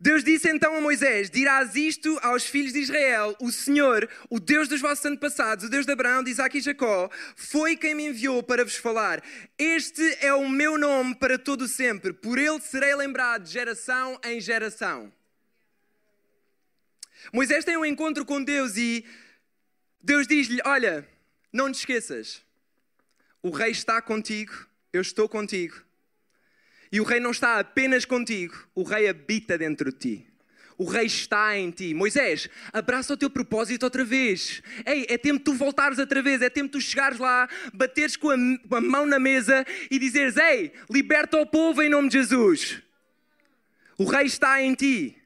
Deus 0.00 0.22
disse 0.22 0.48
então 0.48 0.76
a 0.76 0.80
Moisés: 0.80 1.28
Dirás 1.28 1.74
isto 1.74 2.18
aos 2.22 2.44
filhos 2.44 2.72
de 2.72 2.78
Israel: 2.78 3.36
O 3.40 3.50
Senhor, 3.50 4.08
o 4.30 4.38
Deus 4.38 4.68
dos 4.68 4.80
vossos 4.80 5.04
antepassados, 5.04 5.64
o 5.64 5.68
Deus 5.68 5.84
de 5.84 5.92
Abraão, 5.92 6.22
de 6.22 6.30
Isaac 6.30 6.56
e 6.56 6.60
Jacó, 6.60 7.10
foi 7.34 7.76
quem 7.76 7.94
me 7.96 8.06
enviou 8.06 8.40
para 8.42 8.64
vos 8.64 8.76
falar. 8.76 9.22
Este 9.58 10.18
é 10.20 10.32
o 10.32 10.48
meu 10.48 10.78
nome 10.78 11.16
para 11.16 11.36
todo 11.36 11.66
sempre, 11.66 12.12
por 12.12 12.38
ele 12.38 12.60
serei 12.60 12.94
lembrado 12.94 13.42
de 13.42 13.50
geração 13.50 14.20
em 14.24 14.40
geração. 14.40 15.12
Moisés 17.32 17.64
tem 17.64 17.76
um 17.76 17.84
encontro 17.84 18.24
com 18.24 18.42
Deus 18.42 18.76
e 18.76 19.04
Deus 20.00 20.28
diz-lhe: 20.28 20.60
Olha 20.64 21.06
não 21.52 21.72
te 21.72 21.76
esqueças, 21.76 22.42
o 23.42 23.50
rei 23.50 23.72
está 23.72 24.00
contigo, 24.00 24.52
eu 24.92 25.00
estou 25.00 25.28
contigo. 25.28 25.87
E 26.90 27.00
o 27.00 27.04
rei 27.04 27.20
não 27.20 27.30
está 27.30 27.58
apenas 27.58 28.04
contigo, 28.04 28.56
o 28.74 28.82
rei 28.82 29.08
habita 29.08 29.58
dentro 29.58 29.92
de 29.92 29.98
ti. 29.98 30.26
O 30.76 30.84
rei 30.84 31.06
está 31.06 31.58
em 31.58 31.72
ti. 31.72 31.92
Moisés, 31.92 32.48
abraça 32.72 33.12
o 33.12 33.16
teu 33.16 33.28
propósito 33.28 33.82
outra 33.82 34.04
vez. 34.04 34.62
Ei, 34.86 35.06
é 35.08 35.18
tempo 35.18 35.38
de 35.38 35.44
tu 35.44 35.54
voltares 35.54 35.98
outra 35.98 36.22
vez. 36.22 36.40
É 36.40 36.48
tempo 36.48 36.66
de 36.66 36.72
tu 36.72 36.80
chegares 36.80 37.18
lá, 37.18 37.48
bateres 37.74 38.16
com 38.16 38.30
a, 38.30 38.36
com 38.68 38.76
a 38.76 38.80
mão 38.80 39.04
na 39.04 39.18
mesa 39.18 39.66
e 39.90 39.98
dizeres: 39.98 40.36
Ei, 40.36 40.72
liberta 40.88 41.36
o 41.36 41.44
povo 41.44 41.82
em 41.82 41.88
nome 41.88 42.08
de 42.08 42.18
Jesus. 42.18 42.80
O 43.98 44.04
rei 44.04 44.26
está 44.26 44.62
em 44.62 44.72
ti. 44.72 45.16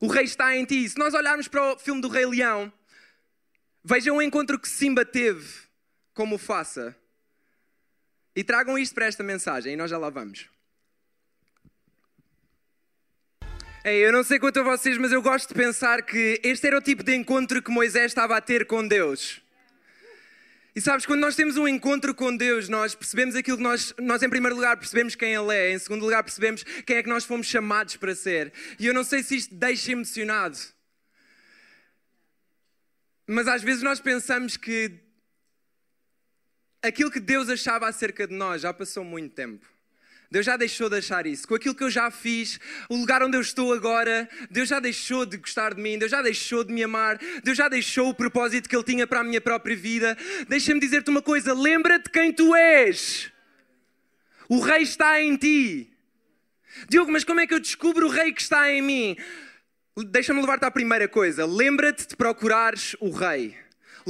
O 0.00 0.08
rei 0.08 0.24
está 0.24 0.56
em 0.56 0.64
ti. 0.64 0.88
Se 0.88 0.98
nós 0.98 1.14
olharmos 1.14 1.46
para 1.46 1.74
o 1.74 1.78
filme 1.78 2.00
do 2.00 2.08
Rei 2.08 2.26
Leão, 2.26 2.72
Vejam 3.82 4.16
o 4.16 4.22
encontro 4.22 4.58
que 4.58 4.68
Simba 4.68 5.06
teve 5.06 5.48
como 6.12 6.36
faça 6.36 6.94
e 8.36 8.44
tragam 8.44 8.78
isto 8.78 8.94
para 8.94 9.06
esta 9.06 9.22
mensagem 9.22 9.72
e 9.72 9.76
nós 9.76 9.90
já 9.90 9.96
lá 9.96 10.10
vamos. 10.10 10.48
Ei, 13.40 13.69
eu 13.84 14.12
não 14.12 14.22
sei 14.22 14.38
quanto 14.38 14.60
a 14.60 14.62
vocês, 14.62 14.98
mas 14.98 15.10
eu 15.10 15.22
gosto 15.22 15.48
de 15.48 15.54
pensar 15.54 16.02
que 16.02 16.38
este 16.44 16.66
era 16.66 16.76
o 16.76 16.82
tipo 16.82 17.02
de 17.02 17.14
encontro 17.14 17.62
que 17.62 17.70
Moisés 17.70 18.06
estava 18.06 18.36
a 18.36 18.40
ter 18.40 18.66
com 18.66 18.86
Deus. 18.86 19.40
E 20.76 20.80
sabes, 20.80 21.06
quando 21.06 21.20
nós 21.20 21.34
temos 21.34 21.56
um 21.56 21.66
encontro 21.66 22.14
com 22.14 22.36
Deus, 22.36 22.68
nós 22.68 22.94
percebemos 22.94 23.34
aquilo 23.34 23.56
que 23.56 23.62
nós, 23.62 23.94
nós, 23.98 24.22
em 24.22 24.28
primeiro 24.28 24.54
lugar, 24.54 24.76
percebemos 24.76 25.14
quem 25.14 25.34
Ele 25.34 25.54
é, 25.54 25.72
em 25.72 25.78
segundo 25.78 26.02
lugar, 26.02 26.22
percebemos 26.22 26.62
quem 26.62 26.96
é 26.96 27.02
que 27.02 27.08
nós 27.08 27.24
fomos 27.24 27.46
chamados 27.46 27.96
para 27.96 28.14
ser. 28.14 28.52
E 28.78 28.86
eu 28.86 28.94
não 28.94 29.02
sei 29.02 29.22
se 29.22 29.36
isto 29.36 29.54
deixa 29.54 29.92
emocionado. 29.92 30.58
Mas 33.26 33.48
às 33.48 33.62
vezes 33.62 33.82
nós 33.82 33.98
pensamos 33.98 34.56
que 34.56 34.92
aquilo 36.82 37.10
que 37.10 37.20
Deus 37.20 37.48
achava 37.48 37.88
acerca 37.88 38.26
de 38.26 38.34
nós 38.34 38.62
já 38.62 38.74
passou 38.74 39.04
muito 39.04 39.34
tempo. 39.34 39.66
Deus 40.30 40.46
já 40.46 40.56
deixou 40.56 40.88
de 40.88 40.96
achar 40.96 41.26
isso. 41.26 41.48
Com 41.48 41.54
aquilo 41.54 41.74
que 41.74 41.82
eu 41.82 41.90
já 41.90 42.10
fiz, 42.10 42.60
o 42.88 42.96
lugar 42.96 43.22
onde 43.22 43.36
eu 43.36 43.40
estou 43.40 43.72
agora, 43.72 44.28
Deus 44.50 44.68
já 44.68 44.78
deixou 44.78 45.26
de 45.26 45.36
gostar 45.36 45.74
de 45.74 45.82
mim, 45.82 45.98
Deus 45.98 46.10
já 46.10 46.22
deixou 46.22 46.62
de 46.62 46.72
me 46.72 46.84
amar, 46.84 47.18
Deus 47.42 47.58
já 47.58 47.68
deixou 47.68 48.10
o 48.10 48.14
propósito 48.14 48.68
que 48.68 48.76
Ele 48.76 48.84
tinha 48.84 49.06
para 49.06 49.20
a 49.20 49.24
minha 49.24 49.40
própria 49.40 49.76
vida. 49.76 50.16
Deixa-me 50.48 50.78
dizer-te 50.78 51.10
uma 51.10 51.20
coisa: 51.20 51.52
lembra-te 51.52 52.08
quem 52.10 52.32
tu 52.32 52.54
és. 52.54 53.32
O 54.48 54.60
Rei 54.60 54.82
está 54.82 55.20
em 55.20 55.36
ti. 55.36 55.90
Diogo, 56.88 57.10
mas 57.10 57.24
como 57.24 57.40
é 57.40 57.46
que 57.46 57.54
eu 57.54 57.60
descubro 57.60 58.06
o 58.06 58.10
Rei 58.10 58.32
que 58.32 58.40
está 58.40 58.70
em 58.70 58.80
mim? 58.80 59.16
Deixa-me 59.96 60.40
levar-te 60.40 60.64
à 60.64 60.70
primeira 60.70 61.08
coisa. 61.08 61.44
Lembra-te 61.44 62.06
de 62.06 62.16
procurares 62.16 62.96
o 63.00 63.10
rei. 63.10 63.56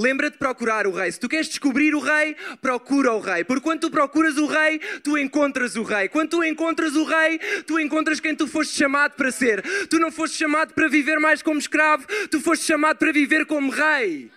Lembra-te 0.01 0.33
de 0.33 0.39
procurar 0.39 0.87
o 0.87 0.93
rei. 0.93 1.13
Se 1.13 1.21
tu 1.21 1.29
queres 1.29 1.47
descobrir 1.47 1.95
o 1.95 2.01
rei, 2.01 2.35
procura 2.63 3.13
o 3.13 3.21
rei. 3.21 3.45
Porque 3.45 3.63
quando 3.63 3.81
tu 3.81 3.91
procuras 3.91 4.39
o 4.39 4.47
rei, 4.47 4.79
tu 5.05 5.19
encontras 5.19 5.77
o 5.77 5.83
rei. 5.83 6.09
Quando 6.09 6.31
tu 6.31 6.43
encontras 6.43 6.97
o 6.97 7.05
rei, 7.05 7.39
tu 7.67 7.79
encontras 7.79 8.19
quem 8.19 8.35
tu 8.35 8.47
foste 8.47 8.75
chamado 8.75 9.15
para 9.15 9.31
ser. 9.31 9.63
Tu 9.89 9.99
não 9.99 10.11
foste 10.11 10.39
chamado 10.39 10.73
para 10.73 10.89
viver 10.89 11.21
mais 11.21 11.43
como 11.43 11.59
escravo, 11.59 12.07
tu 12.31 12.41
foste 12.41 12.65
chamado 12.65 12.97
para 12.97 13.13
viver 13.13 13.45
como 13.45 13.71
rei. 13.71 14.31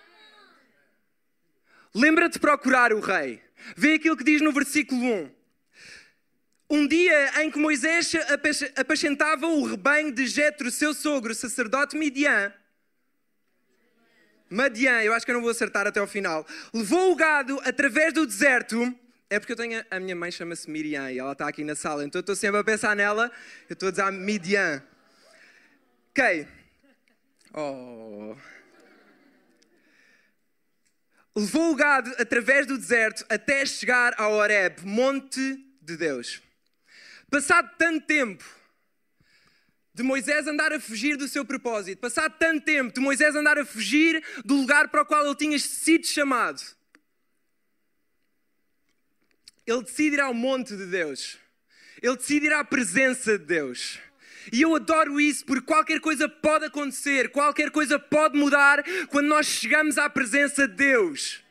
Lembra-te 1.95 2.33
de 2.33 2.39
procurar 2.39 2.91
o 2.91 2.99
rei. 2.99 3.41
Vê 3.77 3.93
aquilo 3.93 4.17
que 4.17 4.23
diz 4.25 4.41
no 4.41 4.51
versículo 4.51 5.01
1 5.01 5.43
um 6.69 6.87
dia 6.87 7.43
em 7.43 7.51
que 7.51 7.59
Moisés 7.59 8.13
apacentava 8.75 9.45
o 9.45 9.63
rebanho 9.63 10.11
de 10.11 10.25
Jetro, 10.25 10.71
seu 10.71 10.91
sogro, 10.91 11.35
sacerdote 11.35 11.95
Midian, 11.95 12.51
Madian, 14.53 15.01
eu 15.01 15.13
acho 15.13 15.25
que 15.25 15.31
eu 15.31 15.35
não 15.35 15.41
vou 15.41 15.49
acertar 15.49 15.87
até 15.87 15.99
ao 15.99 16.05
final, 16.05 16.45
levou 16.71 17.11
o 17.11 17.15
gado 17.15 17.59
através 17.65 18.13
do 18.13 18.25
deserto. 18.25 18.95
É 19.27 19.39
porque 19.39 19.53
eu 19.53 19.57
tenho. 19.57 19.83
A 19.89 19.99
minha 19.99 20.15
mãe 20.15 20.31
chama-se 20.31 20.69
Miriam 20.69 21.11
e 21.11 21.17
ela 21.17 21.31
está 21.31 21.47
aqui 21.47 21.63
na 21.63 21.75
sala, 21.75 22.05
então 22.05 22.19
eu 22.19 22.21
estou 22.21 22.35
sempre 22.35 22.59
a 22.59 22.63
pensar 22.63 22.95
nela. 22.95 23.31
Eu 23.67 23.73
estou 23.73 23.89
a 23.89 23.91
dizer 23.91 24.11
Midian. 24.11 24.83
Ok. 26.11 26.47
Oh. 27.51 28.35
Levou 31.35 31.71
o 31.71 31.75
gado 31.75 32.11
através 32.19 32.67
do 32.67 32.77
deserto 32.77 33.25
até 33.27 33.65
chegar 33.65 34.13
ao 34.19 34.33
Horeb, 34.33 34.85
monte 34.85 35.57
de 35.81 35.97
Deus. 35.97 36.43
Passado 37.27 37.71
tanto 37.75 38.05
tempo 38.05 38.45
de 39.93 40.01
Moisés 40.01 40.47
andar 40.47 40.73
a 40.73 40.79
fugir 40.79 41.15
do 41.15 41.27
seu 41.27 41.45
propósito, 41.45 41.99
passado 41.99 42.35
tanto 42.39 42.65
tempo 42.65 42.93
de 42.93 42.99
Moisés 42.99 43.35
andar 43.35 43.59
a 43.59 43.65
fugir 43.65 44.23
do 44.43 44.55
lugar 44.55 44.87
para 44.87 45.03
o 45.03 45.05
qual 45.05 45.25
ele 45.25 45.35
tinha 45.35 45.59
sido 45.59 46.05
chamado, 46.07 46.61
ele 49.65 49.83
decide 49.83 50.15
ir 50.15 50.19
ao 50.19 50.33
monte 50.33 50.75
de 50.75 50.87
Deus, 50.87 51.37
ele 52.01 52.17
decide 52.17 52.47
ir 52.47 52.53
à 52.53 52.63
presença 52.63 53.37
de 53.37 53.45
Deus. 53.45 53.99
E 54.51 54.61
eu 54.61 54.75
adoro 54.75 55.21
isso 55.21 55.45
porque 55.45 55.65
qualquer 55.65 56.01
coisa 56.01 56.27
pode 56.27 56.65
acontecer, 56.65 57.29
qualquer 57.29 57.71
coisa 57.71 57.97
pode 57.97 58.37
mudar 58.37 58.83
quando 59.07 59.27
nós 59.27 59.45
chegamos 59.45 59.97
à 59.97 60.09
presença 60.09 60.67
de 60.67 60.75
Deus. 60.75 61.41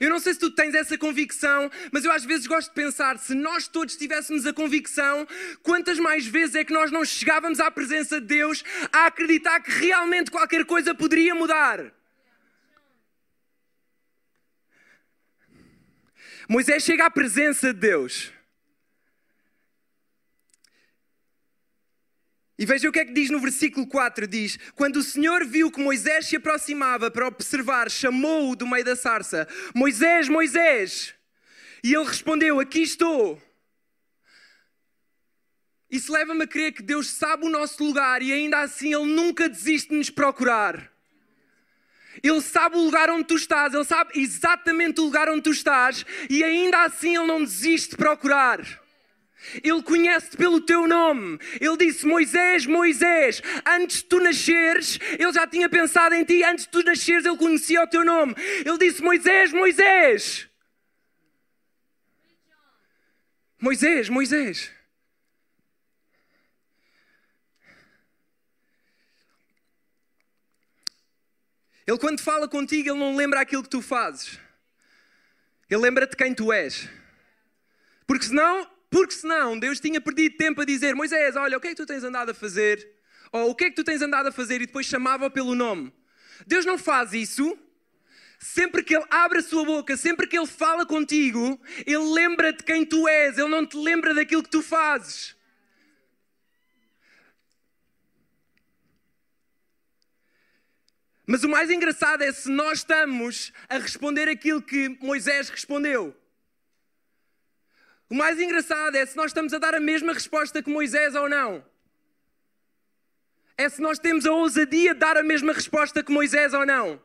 Eu 0.00 0.10
não 0.10 0.18
sei 0.18 0.34
se 0.34 0.40
tu 0.40 0.50
tens 0.50 0.74
essa 0.74 0.96
convicção, 0.98 1.70
mas 1.92 2.04
eu 2.04 2.12
às 2.12 2.24
vezes 2.24 2.46
gosto 2.46 2.68
de 2.68 2.74
pensar: 2.74 3.18
se 3.18 3.34
nós 3.34 3.68
todos 3.68 3.96
tivéssemos 3.96 4.46
a 4.46 4.52
convicção, 4.52 5.26
quantas 5.62 5.98
mais 5.98 6.26
vezes 6.26 6.54
é 6.54 6.64
que 6.64 6.72
nós 6.72 6.90
não 6.90 7.04
chegávamos 7.04 7.60
à 7.60 7.70
presença 7.70 8.20
de 8.20 8.26
Deus 8.26 8.62
a 8.92 9.06
acreditar 9.06 9.60
que 9.60 9.70
realmente 9.70 10.30
qualquer 10.30 10.64
coisa 10.64 10.94
poderia 10.94 11.34
mudar? 11.34 11.92
Moisés 16.48 16.84
chega 16.84 17.06
à 17.06 17.10
presença 17.10 17.74
de 17.74 17.80
Deus. 17.80 18.35
E 22.58 22.64
veja 22.64 22.88
o 22.88 22.92
que 22.92 23.00
é 23.00 23.04
que 23.04 23.12
diz 23.12 23.28
no 23.30 23.38
versículo 23.38 23.86
4: 23.86 24.26
diz: 24.26 24.58
Quando 24.74 24.96
o 24.96 25.02
Senhor 25.02 25.44
viu 25.44 25.70
que 25.70 25.80
Moisés 25.80 26.26
se 26.26 26.36
aproximava 26.36 27.10
para 27.10 27.26
observar, 27.26 27.90
chamou-o 27.90 28.56
do 28.56 28.66
meio 28.66 28.84
da 28.84 28.96
sarça: 28.96 29.46
Moisés, 29.74 30.28
Moisés! 30.28 31.14
E 31.84 31.94
ele 31.94 32.04
respondeu: 32.04 32.58
Aqui 32.58 32.80
estou. 32.80 33.42
Isso 35.90 36.12
leva-me 36.12 36.44
a 36.44 36.46
crer 36.46 36.72
que 36.72 36.82
Deus 36.82 37.08
sabe 37.08 37.46
o 37.46 37.50
nosso 37.50 37.82
lugar 37.84 38.20
e 38.20 38.32
ainda 38.32 38.60
assim 38.60 38.92
Ele 38.92 39.14
nunca 39.14 39.48
desiste 39.48 39.90
de 39.90 39.96
nos 39.96 40.10
procurar. 40.10 40.90
Ele 42.22 42.40
sabe 42.40 42.76
o 42.76 42.84
lugar 42.84 43.08
onde 43.10 43.24
tu 43.24 43.36
estás, 43.36 43.72
Ele 43.72 43.84
sabe 43.84 44.18
exatamente 44.18 45.00
o 45.00 45.04
lugar 45.04 45.28
onde 45.28 45.42
tu 45.42 45.50
estás 45.50 46.04
e 46.28 46.42
ainda 46.42 46.82
assim 46.82 47.16
Ele 47.16 47.26
não 47.26 47.44
desiste 47.44 47.90
de 47.90 47.96
procurar. 47.96 48.85
Ele 49.62 49.82
conhece-te 49.82 50.36
pelo 50.36 50.60
teu 50.60 50.86
nome. 50.86 51.38
Ele 51.60 51.76
disse: 51.76 52.06
Moisés, 52.06 52.66
Moisés, 52.66 53.42
antes 53.66 53.98
de 53.98 54.04
tu 54.04 54.18
nasceres, 54.20 54.98
ele 55.18 55.32
já 55.32 55.46
tinha 55.46 55.68
pensado 55.68 56.14
em 56.14 56.24
ti. 56.24 56.42
Antes 56.42 56.64
de 56.64 56.70
tu 56.70 56.82
nasceres, 56.82 57.24
ele 57.24 57.36
conhecia 57.36 57.82
o 57.82 57.86
teu 57.86 58.04
nome. 58.04 58.34
Ele 58.64 58.78
disse: 58.78 59.02
Moisés, 59.02 59.52
Moisés. 59.52 60.48
Moisés, 63.60 64.08
Moisés. 64.08 64.72
Ele, 71.86 71.98
quando 71.98 72.20
fala 72.20 72.48
contigo, 72.48 72.88
ele 72.90 72.98
não 72.98 73.14
lembra 73.14 73.40
aquilo 73.40 73.62
que 73.62 73.68
tu 73.68 73.80
fazes. 73.80 74.40
Ele 75.70 75.80
lembra-te 75.80 76.16
quem 76.16 76.34
tu 76.34 76.52
és. 76.52 76.88
Porque 78.06 78.26
senão 78.26 78.68
porque 78.90 79.14
senão 79.14 79.58
Deus 79.58 79.80
tinha 79.80 80.00
perdido 80.00 80.36
tempo 80.36 80.60
a 80.60 80.64
dizer: 80.64 80.94
Moisés, 80.94 81.36
olha, 81.36 81.56
o 81.56 81.60
que 81.60 81.68
é 81.68 81.70
que 81.70 81.76
tu 81.76 81.86
tens 81.86 82.04
andado 82.04 82.30
a 82.30 82.34
fazer? 82.34 82.96
Ou 83.32 83.50
o 83.50 83.54
que 83.54 83.64
é 83.64 83.70
que 83.70 83.76
tu 83.76 83.84
tens 83.84 84.00
andado 84.02 84.28
a 84.28 84.32
fazer? 84.32 84.56
E 84.62 84.66
depois 84.66 84.86
chamava 84.86 85.28
pelo 85.30 85.54
nome. 85.54 85.92
Deus 86.46 86.64
não 86.64 86.78
faz 86.78 87.12
isso. 87.12 87.58
Sempre 88.38 88.82
que 88.82 88.94
Ele 88.94 89.06
abre 89.08 89.38
a 89.38 89.42
sua 89.42 89.64
boca, 89.64 89.96
sempre 89.96 90.26
que 90.26 90.36
Ele 90.36 90.46
fala 90.46 90.84
contigo, 90.84 91.58
Ele 91.86 92.12
lembra-te 92.12 92.62
quem 92.62 92.84
tu 92.84 93.08
és, 93.08 93.38
Ele 93.38 93.48
não 93.48 93.66
te 93.66 93.76
lembra 93.76 94.14
daquilo 94.14 94.42
que 94.42 94.50
tu 94.50 94.62
fazes. 94.62 95.34
Mas 101.26 101.42
o 101.42 101.48
mais 101.48 101.70
engraçado 101.70 102.22
é 102.22 102.30
se 102.30 102.48
nós 102.48 102.78
estamos 102.78 103.52
a 103.68 103.78
responder 103.78 104.28
aquilo 104.28 104.62
que 104.62 104.90
Moisés 105.00 105.48
respondeu. 105.48 106.16
O 108.08 108.14
mais 108.14 108.40
engraçado 108.40 108.96
é 108.96 109.04
se 109.04 109.16
nós 109.16 109.26
estamos 109.26 109.52
a 109.52 109.58
dar 109.58 109.74
a 109.74 109.80
mesma 109.80 110.12
resposta 110.12 110.62
que 110.62 110.70
Moisés 110.70 111.14
ou 111.14 111.28
não. 111.28 111.64
É 113.58 113.68
se 113.68 113.80
nós 113.80 113.98
temos 113.98 114.26
a 114.26 114.32
ousadia 114.32 114.94
de 114.94 115.00
dar 115.00 115.16
a 115.16 115.22
mesma 115.22 115.52
resposta 115.52 116.02
que 116.02 116.12
Moisés 116.12 116.54
ou 116.54 116.64
não. 116.64 117.02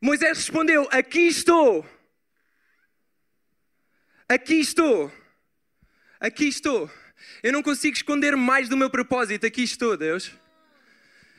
Moisés 0.00 0.38
respondeu: 0.38 0.88
Aqui 0.90 1.28
estou. 1.28 1.86
Aqui 4.28 4.54
estou. 4.54 5.12
Aqui 6.18 6.48
estou. 6.48 6.90
Eu 7.42 7.52
não 7.52 7.62
consigo 7.62 7.96
esconder 7.96 8.34
mais 8.34 8.68
do 8.68 8.76
meu 8.76 8.90
propósito. 8.90 9.46
Aqui 9.46 9.62
estou, 9.62 9.96
Deus. 9.96 10.32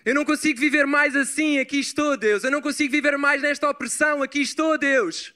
Eu 0.06 0.16
não 0.16 0.24
consigo 0.24 0.60
viver 0.60 0.86
mais 0.86 1.16
assim. 1.16 1.60
Aqui 1.60 1.80
estou, 1.80 2.16
Deus. 2.16 2.44
Eu 2.44 2.52
não 2.52 2.62
consigo 2.62 2.92
viver 2.92 3.18
mais 3.18 3.42
nesta 3.42 3.70
opressão. 3.70 4.24
Aqui 4.24 4.42
estou, 4.42 4.78
Deus. 4.78 5.35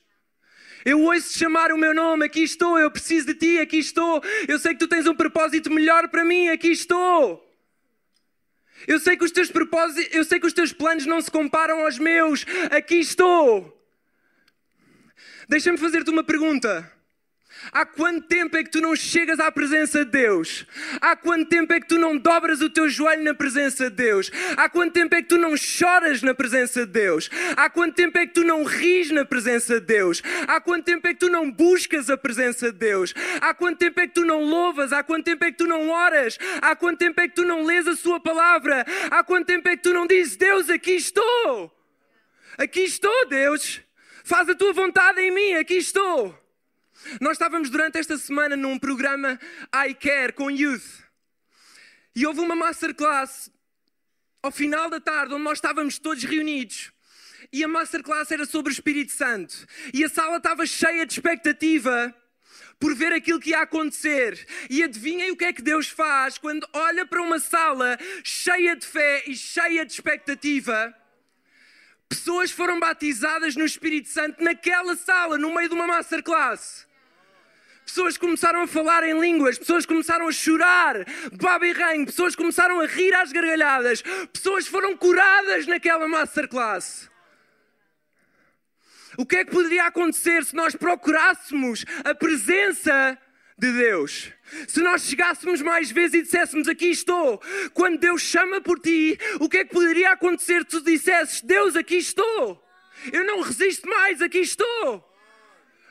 Eu 0.85 1.01
ouço 1.01 1.37
chamar 1.37 1.71
o 1.71 1.77
meu 1.77 1.93
nome, 1.93 2.25
aqui 2.25 2.41
estou, 2.41 2.79
eu 2.79 2.89
preciso 2.89 3.27
de 3.27 3.33
ti, 3.33 3.59
aqui 3.59 3.77
estou. 3.77 4.21
Eu 4.47 4.57
sei 4.59 4.73
que 4.73 4.79
tu 4.79 4.87
tens 4.87 5.07
um 5.07 5.15
propósito 5.15 5.71
melhor 5.71 6.07
para 6.07 6.23
mim, 6.23 6.49
aqui 6.49 6.69
estou. 6.69 7.45
Eu 8.87 8.99
sei 8.99 9.17
que 9.17 9.25
os 9.25 9.31
teus 9.31 9.51
propósitos, 9.51 10.15
eu 10.15 10.23
sei 10.23 10.39
que 10.39 10.47
os 10.47 10.53
teus 10.53 10.71
planos 10.71 11.05
não 11.05 11.21
se 11.21 11.29
comparam 11.29 11.83
aos 11.83 11.99
meus. 11.99 12.45
Aqui 12.71 12.95
estou. 12.95 13.75
Deixa-me 15.49 15.77
fazer-te 15.77 16.09
uma 16.09 16.23
pergunta. 16.23 16.89
Há 17.71 17.85
quanto 17.85 18.27
tempo 18.27 18.55
é 18.57 18.63
que 18.63 18.69
tu 18.69 18.81
não 18.81 18.95
chegas 18.95 19.39
à 19.39 19.51
presença 19.51 20.05
de 20.05 20.11
Deus? 20.11 20.65
Há 21.01 21.15
quanto 21.15 21.47
tempo 21.49 21.73
é 21.73 21.79
que 21.79 21.87
tu 21.87 21.97
não 21.97 22.17
dobras 22.17 22.61
o 22.61 22.69
teu 22.69 22.89
joelho 22.89 23.23
na 23.23 23.33
presença 23.33 23.89
de 23.89 23.95
Deus? 23.95 24.31
Há 24.57 24.69
quanto 24.69 24.93
tempo 24.93 25.13
é 25.15 25.21
que 25.21 25.27
tu 25.27 25.37
não 25.37 25.55
choras 25.55 26.21
na 26.21 26.33
presença 26.33 26.85
de 26.85 26.91
Deus? 26.91 27.29
Há 27.55 27.69
quanto 27.69 27.95
tempo 27.95 28.17
é 28.17 28.25
que 28.25 28.33
tu 28.33 28.43
não 28.43 28.63
ris 28.63 29.11
na 29.11 29.25
presença 29.25 29.79
de 29.79 29.85
Deus? 29.85 30.21
Há 30.47 30.59
quanto 30.59 30.85
tempo 30.85 31.07
é 31.07 31.13
que 31.13 31.19
tu 31.19 31.29
não 31.29 31.51
buscas 31.51 32.09
a 32.09 32.17
presença 32.17 32.71
de 32.71 32.77
Deus? 32.79 33.13
Há 33.41 33.53
quanto 33.53 33.77
tempo 33.77 33.99
é 33.99 34.07
que 34.07 34.13
tu 34.13 34.25
não 34.25 34.43
louvas? 34.43 34.93
Há 34.93 35.03
quanto 35.03 35.25
tempo 35.25 35.43
é 35.43 35.51
que 35.51 35.57
tu 35.57 35.67
não 35.67 35.89
oras? 35.89 36.37
Há 36.61 36.75
quanto 36.75 36.97
tempo 36.97 37.19
é 37.21 37.27
que 37.27 37.35
tu 37.35 37.43
não 37.43 37.65
lês 37.65 37.87
a 37.87 37.95
Sua 37.95 38.19
palavra? 38.19 38.85
Há 39.11 39.23
quanto 39.23 39.47
tempo 39.47 39.67
é 39.67 39.75
que 39.75 39.83
tu 39.83 39.93
não 39.93 40.07
dizes, 40.07 40.37
Deus, 40.37 40.69
aqui 40.69 40.91
estou? 40.91 41.71
Aqui 42.57 42.81
estou, 42.81 43.27
Deus. 43.27 43.81
Faz 44.23 44.49
a 44.49 44.55
tua 44.55 44.73
vontade 44.73 45.21
em 45.21 45.31
mim, 45.31 45.53
aqui 45.53 45.75
estou. 45.75 46.48
Nós 47.19 47.33
estávamos 47.33 47.69
durante 47.69 47.97
esta 47.97 48.17
semana 48.17 48.55
num 48.55 48.77
programa 48.77 49.39
I 49.73 49.93
Care 49.93 50.33
com 50.33 50.49
Youth 50.51 51.03
e 52.15 52.25
houve 52.25 52.39
uma 52.39 52.55
masterclass 52.55 53.51
ao 54.41 54.51
final 54.51 54.89
da 54.89 54.99
tarde 54.99 55.33
onde 55.33 55.43
nós 55.43 55.57
estávamos 55.57 55.99
todos 55.99 56.23
reunidos. 56.23 56.91
E 57.51 57.63
a 57.63 57.67
masterclass 57.67 58.31
era 58.31 58.45
sobre 58.45 58.71
o 58.71 58.73
Espírito 58.73 59.11
Santo. 59.11 59.65
E 59.93 60.03
a 60.03 60.09
sala 60.09 60.37
estava 60.37 60.65
cheia 60.65 61.05
de 61.05 61.13
expectativa 61.13 62.13
por 62.79 62.93
ver 62.93 63.13
aquilo 63.13 63.39
que 63.39 63.51
ia 63.51 63.61
acontecer. 63.61 64.45
E 64.69 64.83
adivinhem 64.83 65.31
o 65.31 65.37
que 65.37 65.45
é 65.45 65.53
que 65.53 65.61
Deus 65.61 65.87
faz 65.87 66.37
quando 66.37 66.67
olha 66.73 67.05
para 67.05 67.21
uma 67.21 67.39
sala 67.39 67.97
cheia 68.23 68.75
de 68.75 68.85
fé 68.85 69.23
e 69.25 69.35
cheia 69.35 69.85
de 69.85 69.93
expectativa. 69.93 70.93
Pessoas 72.07 72.51
foram 72.51 72.79
batizadas 72.79 73.55
no 73.55 73.65
Espírito 73.65 74.09
Santo 74.09 74.43
naquela 74.43 74.95
sala, 74.95 75.37
no 75.37 75.53
meio 75.53 75.69
de 75.69 75.75
uma 75.75 75.87
masterclass. 75.87 76.88
Pessoas 77.89 78.19
começaram 78.19 78.61
a 78.61 78.67
falar 78.67 79.03
em 79.03 79.19
línguas, 79.19 79.57
pessoas 79.57 79.83
começaram 79.83 80.27
a 80.27 80.31
chorar, 80.31 81.03
baba 81.41 81.65
e 81.65 81.71
ranho, 81.71 82.05
pessoas 82.05 82.35
começaram 82.35 82.79
a 82.79 82.85
rir 82.85 83.15
às 83.15 83.31
gargalhadas, 83.31 84.03
pessoas 84.31 84.67
foram 84.67 84.95
curadas 84.95 85.65
naquela 85.65 86.07
masterclass. 86.07 87.09
O 89.17 89.25
que 89.25 89.37
é 89.37 89.43
que 89.43 89.49
poderia 89.49 89.85
acontecer 89.85 90.45
se 90.45 90.55
nós 90.55 90.75
procurássemos 90.75 91.83
a 92.05 92.13
presença 92.13 93.17
de 93.57 93.71
Deus? 93.73 94.31
Se 94.67 94.81
nós 94.81 95.01
chegássemos 95.01 95.59
mais 95.59 95.89
vezes 95.89 96.13
e 96.13 96.21
disséssemos 96.21 96.67
aqui 96.67 96.91
estou, 96.91 97.41
quando 97.73 97.97
Deus 97.97 98.21
chama 98.21 98.61
por 98.61 98.79
ti, 98.79 99.17
o 99.39 99.49
que 99.49 99.57
é 99.57 99.65
que 99.65 99.73
poderia 99.73 100.11
acontecer 100.11 100.59
se 100.59 100.65
tu 100.67 100.81
dissesses 100.81 101.41
Deus 101.41 101.75
aqui 101.75 101.95
estou? 101.95 102.63
Eu 103.11 103.25
não 103.25 103.41
resisto 103.41 103.89
mais, 103.89 104.21
aqui 104.21 104.37
estou. 104.37 105.08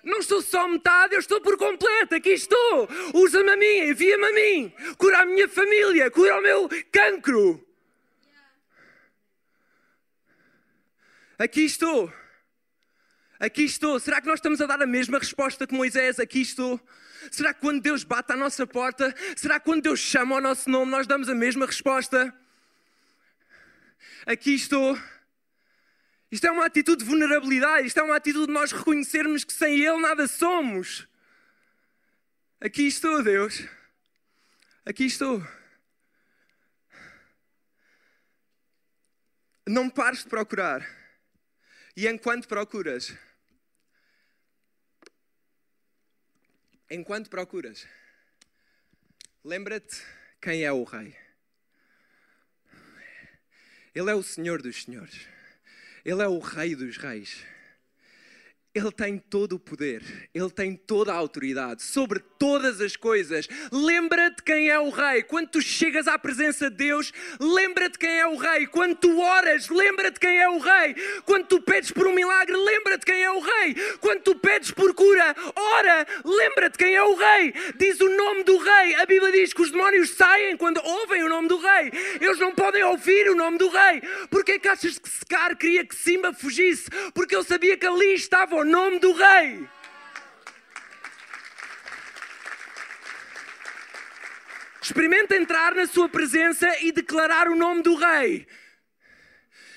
Não 0.08 0.20
estou 0.20 0.40
só 0.40 0.66
metade, 0.66 1.14
eu 1.14 1.20
estou 1.20 1.38
por 1.38 1.58
completo. 1.58 2.14
Aqui 2.14 2.30
estou. 2.30 2.88
Usa-me 3.12 3.50
a 3.50 3.56
mim, 3.56 3.90
envia-me 3.90 4.24
a 4.24 4.32
mim. 4.32 4.74
Cura 4.96 5.20
a 5.20 5.26
minha 5.26 5.46
família, 5.46 6.10
cura 6.10 6.38
o 6.38 6.42
meu 6.42 6.66
cancro. 6.90 7.62
Aqui 11.38 11.60
estou. 11.60 12.10
Aqui 13.38 13.64
estou. 13.64 14.00
Será 14.00 14.22
que 14.22 14.26
nós 14.26 14.38
estamos 14.38 14.62
a 14.62 14.66
dar 14.66 14.80
a 14.80 14.86
mesma 14.86 15.18
resposta 15.18 15.66
que 15.66 15.74
Moisés? 15.74 16.18
Aqui 16.18 16.40
estou. 16.40 16.80
Será 17.30 17.52
que 17.52 17.60
quando 17.60 17.82
Deus 17.82 18.02
bate 18.02 18.32
à 18.32 18.36
nossa 18.36 18.66
porta, 18.66 19.14
será 19.36 19.60
que 19.60 19.66
quando 19.66 19.82
Deus 19.82 20.00
chama 20.00 20.36
o 20.36 20.40
nosso 20.40 20.70
nome, 20.70 20.90
nós 20.90 21.06
damos 21.06 21.28
a 21.28 21.34
mesma 21.34 21.66
resposta? 21.66 22.34
Aqui 24.24 24.54
estou. 24.54 24.98
Isto 26.30 26.46
é 26.46 26.50
uma 26.50 26.66
atitude 26.66 27.02
de 27.02 27.08
vulnerabilidade, 27.08 27.86
isto 27.86 27.98
é 27.98 28.02
uma 28.02 28.16
atitude 28.16 28.46
de 28.46 28.52
nós 28.52 28.70
reconhecermos 28.70 29.44
que 29.44 29.52
sem 29.52 29.80
Ele 29.80 30.00
nada 30.00 30.26
somos. 30.26 31.08
Aqui 32.60 32.86
estou, 32.86 33.22
Deus. 33.22 33.66
Aqui 34.84 35.06
estou. 35.06 35.42
Não 39.66 39.88
pares 39.88 40.22
de 40.22 40.28
procurar. 40.28 40.86
E 41.96 42.06
enquanto 42.06 42.46
procuras, 42.46 43.16
enquanto 46.90 47.28
procuras, 47.28 47.86
lembra-te 49.44 50.02
quem 50.40 50.64
é 50.64 50.72
o 50.72 50.84
Rei. 50.84 51.16
Ele 53.94 54.10
é 54.10 54.14
o 54.14 54.22
Senhor 54.22 54.62
dos 54.62 54.84
Senhores. 54.84 55.37
Ele 56.08 56.22
é 56.22 56.26
o 56.26 56.38
Rei 56.38 56.74
dos 56.74 56.96
Reis. 56.96 57.44
Ele 58.78 58.92
tem 58.92 59.18
todo 59.18 59.54
o 59.54 59.58
poder, 59.58 60.02
Ele 60.32 60.50
tem 60.50 60.76
toda 60.76 61.12
a 61.12 61.16
autoridade 61.16 61.82
sobre 61.82 62.20
todas 62.38 62.80
as 62.80 62.94
coisas. 62.94 63.48
Lembra-te 63.72 64.40
quem 64.42 64.68
é 64.68 64.78
o 64.78 64.90
Rei. 64.90 65.24
Quando 65.24 65.48
tu 65.48 65.60
chegas 65.60 66.06
à 66.06 66.16
presença 66.16 66.70
de 66.70 66.76
Deus, 66.76 67.12
lembra-te 67.40 67.98
quem 67.98 68.20
é 68.20 68.26
o 68.26 68.36
Rei. 68.36 68.68
Quando 68.68 68.94
tu 68.94 69.20
oras, 69.20 69.68
lembra-te 69.68 70.20
quem 70.20 70.38
é 70.38 70.48
o 70.48 70.58
Rei. 70.58 70.94
Quando 71.24 71.46
tu 71.46 71.60
pedes 71.60 71.90
por 71.90 72.06
um 72.06 72.12
milagre, 72.12 72.56
lembra-te 72.56 73.04
quem 73.04 73.20
é 73.20 73.30
o 73.30 73.40
Rei. 73.40 73.74
Quando 74.00 74.20
tu 74.20 74.36
pedes 74.36 74.70
por 74.70 74.94
cura, 74.94 75.34
ora, 75.56 76.06
lembra-te 76.24 76.78
quem 76.78 76.94
é 76.94 77.02
o 77.02 77.16
Rei. 77.16 77.52
Diz 77.76 78.00
o 78.00 78.08
nome 78.08 78.44
do 78.44 78.58
Rei. 78.58 78.94
A 78.94 79.06
Bíblia 79.06 79.32
diz 79.32 79.52
que 79.52 79.62
os 79.62 79.72
demónios 79.72 80.10
saem 80.10 80.56
quando 80.56 80.80
ouvem 80.84 81.24
o 81.24 81.28
nome 81.28 81.48
do 81.48 81.58
Rei. 81.58 81.90
Eles 82.20 82.38
não 82.38 82.54
podem 82.54 82.84
ouvir 82.84 83.28
o 83.28 83.34
nome 83.34 83.58
do 83.58 83.68
Rei. 83.68 84.00
Porquê 84.30 84.58
que 84.58 84.68
achas 84.68 84.98
que 84.98 85.08
Secar 85.08 85.56
queria 85.56 85.84
que 85.84 85.96
Simba 85.96 86.32
fugisse? 86.32 86.88
Porque 87.12 87.34
ele 87.34 87.44
sabia 87.44 87.76
que 87.76 87.86
ali 87.86 88.14
estava 88.14 88.56
o 88.56 88.64
nome 88.68 89.00
do 89.00 89.12
Rei. 89.12 89.68
Experimenta 94.80 95.36
entrar 95.36 95.74
na 95.74 95.86
sua 95.86 96.08
presença 96.08 96.66
e 96.80 96.92
declarar 96.92 97.48
o 97.48 97.56
nome 97.56 97.82
do 97.82 97.94
Rei. 97.94 98.46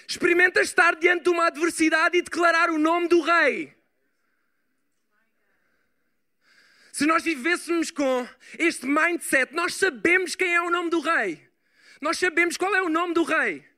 Experimenta 0.07 0.61
estar 0.61 0.95
diante 0.95 1.23
de 1.23 1.29
uma 1.29 1.47
adversidade 1.47 2.17
e 2.17 2.21
declarar 2.21 2.69
o 2.69 2.77
nome 2.77 3.07
do 3.07 3.21
Rei. 3.21 3.75
Se 6.91 7.05
nós 7.05 7.23
vivêssemos 7.23 7.89
com 7.89 8.27
este 8.59 8.85
mindset, 8.85 9.53
nós 9.53 9.75
sabemos 9.75 10.35
quem 10.35 10.53
é 10.53 10.61
o 10.61 10.69
nome 10.69 10.89
do 10.89 10.99
Rei. 10.99 11.49
Nós 12.01 12.17
sabemos 12.17 12.57
qual 12.57 12.75
é 12.75 12.81
o 12.81 12.89
nome 12.89 13.13
do 13.13 13.23
Rei. 13.23 13.70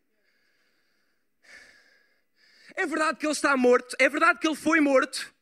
É 2.75 2.85
verdade 2.85 3.19
que 3.19 3.25
ele 3.25 3.33
está 3.33 3.55
morto, 3.55 3.95
é 3.99 4.09
verdade 4.09 4.39
que 4.39 4.47
ele 4.47 4.55
foi 4.55 4.79
morto, 4.79 5.33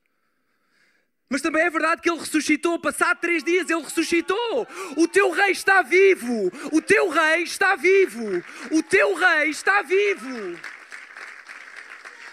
mas 1.31 1.41
também 1.41 1.63
é 1.63 1.69
verdade 1.69 2.01
que 2.01 2.09
ele 2.09 2.19
ressuscitou. 2.19 2.77
Passado 2.77 3.21
três 3.21 3.41
dias, 3.41 3.69
ele 3.69 3.81
ressuscitou. 3.81 4.67
O 4.97 5.07
teu 5.07 5.31
rei 5.31 5.51
está 5.51 5.81
vivo. 5.81 6.51
O 6.73 6.81
teu 6.81 7.07
rei 7.07 7.43
está 7.43 7.73
vivo. 7.77 8.43
O 8.69 8.83
teu 8.83 9.13
rei 9.15 9.49
está 9.49 9.81
vivo. 9.81 10.59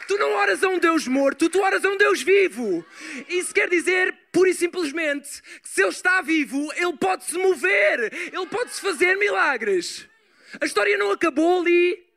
Tu 0.08 0.18
não 0.18 0.32
oras 0.32 0.64
a 0.64 0.68
um 0.68 0.80
Deus 0.80 1.06
morto, 1.06 1.48
tu 1.48 1.60
oras 1.60 1.84
a 1.84 1.88
um 1.90 1.96
Deus 1.96 2.22
vivo. 2.22 2.84
Isso 3.28 3.54
quer 3.54 3.68
dizer, 3.68 4.12
pura 4.32 4.50
e 4.50 4.54
simplesmente, 4.54 5.42
que 5.62 5.68
se 5.68 5.80
Ele 5.80 5.90
está 5.90 6.20
vivo, 6.20 6.72
Ele 6.74 6.96
pode 6.96 7.24
se 7.24 7.38
mover, 7.38 8.12
Ele 8.32 8.46
pode 8.46 8.74
se 8.74 8.80
fazer 8.80 9.16
milagres. 9.16 10.08
A 10.60 10.64
história 10.64 10.98
não 10.98 11.12
acabou 11.12 11.60
ali. 11.60 12.07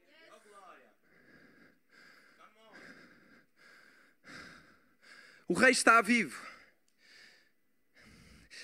O 5.52 5.54
rei 5.54 5.72
está 5.72 6.02
vivo. 6.02 6.42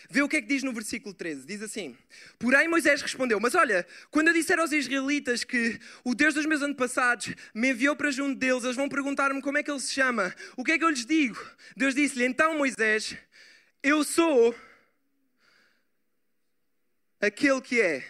Vê 0.09 0.21
o 0.21 0.29
que 0.29 0.37
é 0.37 0.41
que 0.41 0.47
diz 0.47 0.63
no 0.63 0.71
versículo 0.71 1.13
13. 1.13 1.45
Diz 1.45 1.61
assim: 1.61 1.97
Porém, 2.39 2.69
Moisés 2.69 3.01
respondeu: 3.01 3.41
Mas 3.41 3.55
olha, 3.55 3.85
quando 4.09 4.29
eu 4.29 4.33
disser 4.33 4.57
aos 4.57 4.71
israelitas 4.71 5.43
que 5.43 5.77
o 6.05 6.15
Deus 6.15 6.33
dos 6.33 6.45
meus 6.45 6.61
antepassados 6.61 7.35
me 7.53 7.71
enviou 7.71 7.93
para 7.93 8.09
junto 8.09 8.39
deles, 8.39 8.63
eles 8.63 8.77
vão 8.77 8.87
perguntar-me 8.87 9.41
como 9.41 9.57
é 9.57 9.63
que 9.63 9.69
ele 9.69 9.81
se 9.81 9.93
chama. 9.93 10.33
O 10.55 10.63
que 10.63 10.71
é 10.71 10.77
que 10.77 10.85
eu 10.85 10.89
lhes 10.89 11.05
digo? 11.05 11.37
Deus 11.75 11.93
disse-lhe: 11.93 12.23
Então, 12.23 12.57
Moisés, 12.57 13.17
eu 13.83 14.01
sou 14.05 14.55
aquele 17.19 17.59
que 17.59 17.81
é. 17.81 18.01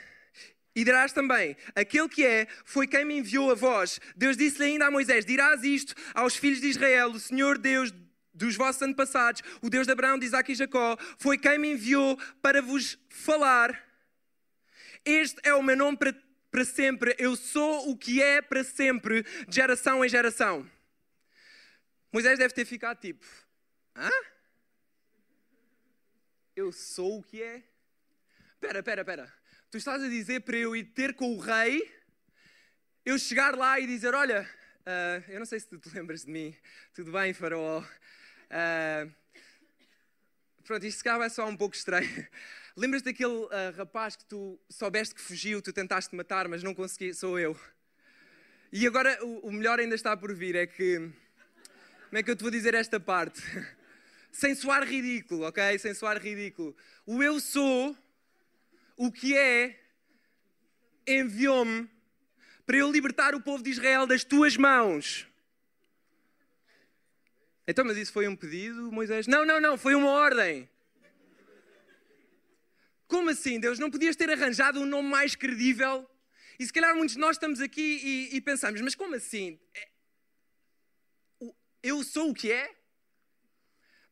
E 0.75 0.83
dirás 0.83 1.11
também: 1.13 1.57
Aquele 1.73 2.09
que 2.09 2.23
é, 2.23 2.47
foi 2.63 2.85
quem 2.85 3.03
me 3.03 3.17
enviou 3.17 3.49
a 3.49 3.55
vós. 3.55 3.99
Deus 4.15 4.37
disse-lhe 4.37 4.65
ainda 4.65 4.85
a 4.85 4.91
Moisés: 4.91 5.25
Dirás 5.25 5.63
isto 5.63 5.95
aos 6.13 6.35
filhos 6.35 6.61
de 6.61 6.67
Israel: 6.67 7.09
O 7.09 7.19
Senhor 7.19 7.57
Deus 7.57 7.91
dos 8.37 8.55
vossos 8.55 8.81
antepassados, 8.81 9.41
o 9.61 9.69
Deus 9.69 9.87
de 9.87 9.91
Abraão, 9.91 10.17
de 10.17 10.25
Isaac 10.25 10.51
e 10.51 10.55
Jacó, 10.55 10.95
foi 11.17 11.37
quem 11.37 11.57
me 11.57 11.71
enviou 11.73 12.17
para 12.41 12.61
vos 12.61 12.97
falar. 13.09 13.83
Este 15.03 15.39
é 15.43 15.53
o 15.53 15.63
meu 15.63 15.75
nome 15.75 15.97
para, 15.97 16.15
para 16.51 16.63
sempre. 16.63 17.15
Eu 17.17 17.35
sou 17.35 17.89
o 17.89 17.97
que 17.97 18.21
é 18.21 18.41
para 18.41 18.63
sempre, 18.63 19.23
de 19.47 19.55
geração 19.55 20.05
em 20.05 20.09
geração. 20.09 20.69
Moisés 22.11 22.37
deve 22.37 22.53
ter 22.53 22.65
ficado 22.65 22.99
tipo: 22.99 23.25
Hã? 23.95 24.09
Eu 26.55 26.71
sou 26.71 27.19
o 27.19 27.23
que 27.23 27.41
é? 27.41 27.63
Espera, 28.53 28.79
espera, 28.79 29.01
espera. 29.01 29.33
Tu 29.69 29.77
estás 29.77 30.01
a 30.01 30.07
dizer 30.07 30.41
para 30.41 30.57
eu 30.57 30.75
ir 30.75 30.85
ter 30.85 31.13
com 31.13 31.35
o 31.35 31.39
rei, 31.39 31.93
eu 33.05 33.17
chegar 33.17 33.55
lá 33.55 33.79
e 33.79 33.87
dizer: 33.87 34.13
Olha, 34.13 34.49
uh, 34.81 35.31
eu 35.31 35.39
não 35.39 35.45
sei 35.45 35.59
se 35.59 35.67
tu 35.67 35.77
te 35.77 35.89
lembras 35.89 36.23
de 36.25 36.31
mim, 36.31 36.55
tudo 36.93 37.11
bem, 37.11 37.33
Faraó? 37.33 37.83
Uh, 38.51 39.11
pronto, 40.63 40.85
isto 40.85 40.97
se 40.99 41.03
calhar 41.03 41.19
vai 41.19 41.29
soar 41.29 41.47
um 41.47 41.57
pouco 41.57 41.75
estranho. 41.75 42.27
Lembras 42.75 43.01
daquele 43.01 43.33
uh, 43.33 43.49
rapaz 43.75 44.15
que 44.15 44.25
tu 44.25 44.59
soubeste 44.69 45.15
que 45.15 45.21
fugiu, 45.21 45.61
tu 45.61 45.73
tentaste 45.73 46.15
matar, 46.15 46.47
mas 46.47 46.63
não 46.63 46.73
consegui, 46.73 47.13
sou 47.13 47.39
eu. 47.39 47.59
E 48.71 48.85
agora 48.85 49.17
o, 49.23 49.47
o 49.47 49.51
melhor 49.51 49.79
ainda 49.79 49.95
está 49.95 50.15
por 50.15 50.33
vir, 50.33 50.55
é 50.55 50.67
que. 50.67 50.97
Como 52.09 52.17
é 52.17 52.23
que 52.23 52.31
eu 52.31 52.35
te 52.35 52.41
vou 52.41 52.51
dizer 52.51 52.73
esta 52.73 52.99
parte? 52.99 53.41
Sem 54.31 54.53
soar 54.55 54.83
ridículo, 54.83 55.45
ok? 55.45 55.79
Sem 55.79 55.93
soar 55.93 56.21
ridículo. 56.21 56.75
O 57.05 57.23
eu 57.23 57.39
sou, 57.39 57.97
o 58.95 59.11
que 59.11 59.35
é, 59.35 59.79
enviou-me 61.07 61.89
para 62.65 62.77
eu 62.77 62.91
libertar 62.91 63.33
o 63.33 63.41
povo 63.41 63.63
de 63.63 63.71
Israel 63.71 64.05
das 64.05 64.23
tuas 64.23 64.57
mãos. 64.57 65.25
Então, 67.67 67.83
mas 67.83 67.97
isso 67.97 68.13
foi 68.13 68.27
um 68.29 68.35
pedido, 68.35 68.89
Moisés? 68.91 69.27
Não, 69.27 69.45
não, 69.45 69.59
não, 69.59 69.77
foi 69.77 69.93
uma 69.93 70.09
ordem. 70.09 70.69
Como 73.07 73.29
assim, 73.29 73.59
Deus? 73.59 73.77
Não 73.77 73.91
podias 73.91 74.15
ter 74.15 74.29
arranjado 74.29 74.79
um 74.79 74.85
nome 74.85 75.09
mais 75.09 75.35
credível? 75.35 76.09
E 76.57 76.65
se 76.65 76.71
calhar 76.71 76.95
muitos 76.95 77.15
de 77.15 77.19
nós 77.19 77.35
estamos 77.35 77.59
aqui 77.59 77.81
e, 77.81 78.37
e 78.37 78.41
pensamos, 78.41 78.79
mas 78.79 78.95
como 78.95 79.15
assim? 79.15 79.59
É, 79.75 79.89
eu 81.83 82.03
sou 82.03 82.31
o 82.31 82.33
que 82.33 82.51
é? 82.51 82.73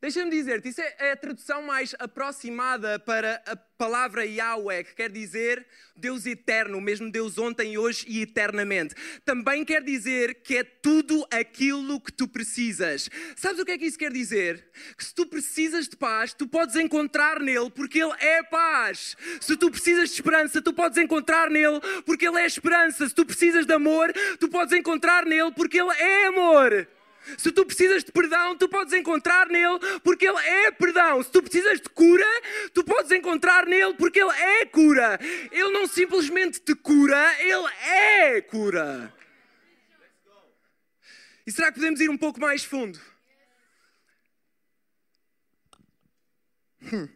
Deixa-me 0.06 0.30
dizer-te, 0.30 0.68
isso 0.68 0.80
é 0.80 1.10
a 1.10 1.16
tradução 1.16 1.62
mais 1.62 1.92
aproximada 1.98 2.96
para 2.96 3.42
a 3.44 3.56
palavra 3.56 4.24
Yahweh, 4.24 4.84
que 4.84 4.94
quer 4.94 5.10
dizer 5.10 5.66
Deus 5.96 6.24
eterno, 6.26 6.80
mesmo 6.80 7.10
Deus 7.10 7.36
ontem, 7.38 7.76
hoje 7.76 8.04
e 8.06 8.22
eternamente. 8.22 8.94
Também 9.24 9.64
quer 9.64 9.82
dizer 9.82 10.42
que 10.44 10.58
é 10.58 10.62
tudo 10.62 11.26
aquilo 11.28 12.00
que 12.00 12.12
tu 12.12 12.28
precisas. 12.28 13.10
Sabes 13.34 13.58
o 13.58 13.64
que 13.64 13.72
é 13.72 13.78
que 13.78 13.86
isso 13.86 13.98
quer 13.98 14.12
dizer? 14.12 14.70
Que 14.96 15.04
se 15.04 15.12
tu 15.12 15.26
precisas 15.26 15.88
de 15.88 15.96
paz, 15.96 16.32
tu 16.32 16.46
podes 16.46 16.76
encontrar 16.76 17.40
nele, 17.40 17.68
porque 17.68 18.00
ele 18.00 18.14
é 18.20 18.44
paz. 18.44 19.16
Se 19.40 19.56
tu 19.56 19.72
precisas 19.72 20.10
de 20.10 20.14
esperança, 20.14 20.62
tu 20.62 20.72
podes 20.72 20.98
encontrar 20.98 21.50
nele, 21.50 21.80
porque 22.04 22.28
ele 22.28 22.38
é 22.38 22.46
esperança. 22.46 23.08
Se 23.08 23.12
tu 23.12 23.26
precisas 23.26 23.66
de 23.66 23.74
amor, 23.74 24.12
tu 24.38 24.48
podes 24.48 24.72
encontrar 24.72 25.26
nele, 25.26 25.50
porque 25.50 25.80
ele 25.80 25.90
é 25.98 26.26
amor. 26.26 26.86
Se 27.36 27.50
tu 27.50 27.66
precisas 27.66 28.04
de 28.04 28.12
perdão, 28.12 28.56
tu 28.56 28.68
podes 28.68 28.92
encontrar 28.92 29.48
nele 29.48 29.78
porque 30.02 30.26
ele 30.26 30.38
é 30.38 30.70
perdão. 30.70 31.22
Se 31.22 31.30
tu 31.30 31.42
precisas 31.42 31.80
de 31.80 31.88
cura, 31.88 32.26
tu 32.72 32.84
podes 32.84 33.10
encontrar 33.10 33.66
nele 33.66 33.94
porque 33.94 34.20
ele 34.20 34.30
é 34.30 34.66
cura. 34.66 35.18
Ele 35.50 35.70
não 35.70 35.86
simplesmente 35.86 36.60
te 36.60 36.74
cura, 36.74 37.34
ele 37.40 37.68
é 37.82 38.40
cura. 38.40 39.12
E 41.46 41.52
será 41.52 41.68
que 41.68 41.78
podemos 41.78 42.00
ir 42.00 42.10
um 42.10 42.18
pouco 42.18 42.40
mais 42.40 42.64
fundo? 42.64 43.00
Hum. 46.92 47.08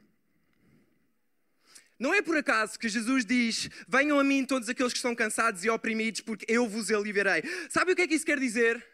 Não 1.98 2.14
é 2.14 2.22
por 2.22 2.36
acaso 2.36 2.78
que 2.78 2.88
Jesus 2.88 3.24
diz: 3.26 3.68
Venham 3.86 4.18
a 4.18 4.24
mim 4.24 4.44
todos 4.44 4.68
aqueles 4.68 4.92
que 4.92 4.98
estão 4.98 5.14
cansados 5.14 5.64
e 5.64 5.70
oprimidos, 5.70 6.22
porque 6.22 6.46
eu 6.48 6.66
vos 6.66 6.90
aliviarei. 6.90 7.42
Sabe 7.68 7.92
o 7.92 7.96
que 7.96 8.02
é 8.02 8.08
que 8.08 8.14
isso 8.14 8.24
quer 8.24 8.38
dizer? 8.38 8.89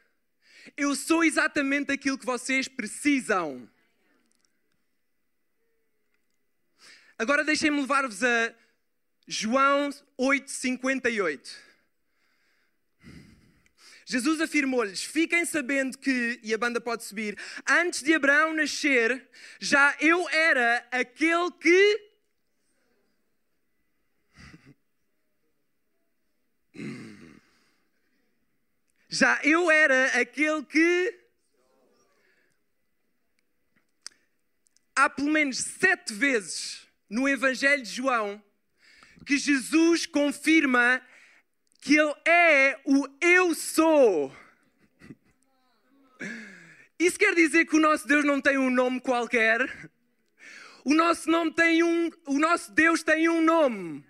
Eu 0.74 0.94
sou 0.94 1.22
exatamente 1.22 1.92
aquilo 1.92 2.16
que 2.18 2.24
vocês 2.24 2.66
precisam. 2.66 3.68
Agora 7.18 7.44
deixem-me 7.44 7.80
levar-vos 7.80 8.22
a 8.22 8.54
João 9.26 9.90
8:58. 10.18 11.66
Jesus 14.04 14.40
afirmou-lhes: 14.40 15.02
Fiquem 15.02 15.44
sabendo 15.44 15.98
que, 15.98 16.38
e 16.42 16.54
a 16.54 16.58
banda 16.58 16.80
pode 16.80 17.04
subir, 17.04 17.36
antes 17.68 18.02
de 18.02 18.14
Abraão 18.14 18.54
nascer, 18.54 19.28
já 19.58 19.96
eu 20.00 20.28
era 20.28 20.86
aquele 20.92 21.50
que. 21.52 22.12
Já 29.08 29.40
eu 29.42 29.70
era 29.70 30.20
aquele 30.20 30.64
que. 30.64 31.20
Há 34.94 35.10
pelo 35.10 35.30
menos 35.30 35.58
sete 35.58 36.12
vezes 36.14 36.86
no 37.08 37.28
Evangelho 37.28 37.82
de 37.82 37.90
João 37.90 38.42
que 39.26 39.36
Jesus 39.36 40.06
confirma 40.06 41.02
que 41.80 41.98
Ele 41.98 42.14
é 42.24 42.80
o 42.84 43.06
Eu 43.20 43.54
sou. 43.54 44.34
Isso 46.98 47.18
quer 47.18 47.34
dizer 47.34 47.66
que 47.66 47.76
o 47.76 47.80
nosso 47.80 48.06
Deus 48.08 48.24
não 48.24 48.40
tem 48.40 48.56
um 48.56 48.70
nome 48.70 49.00
qualquer? 49.00 49.90
O 50.84 50.94
nosso 50.94 51.28
nome 51.30 51.52
tem 51.52 51.82
um, 51.82 52.10
o 52.26 52.38
nosso 52.38 52.72
Deus 52.72 53.02
tem 53.02 53.28
um 53.28 53.42
nome. 53.42 54.04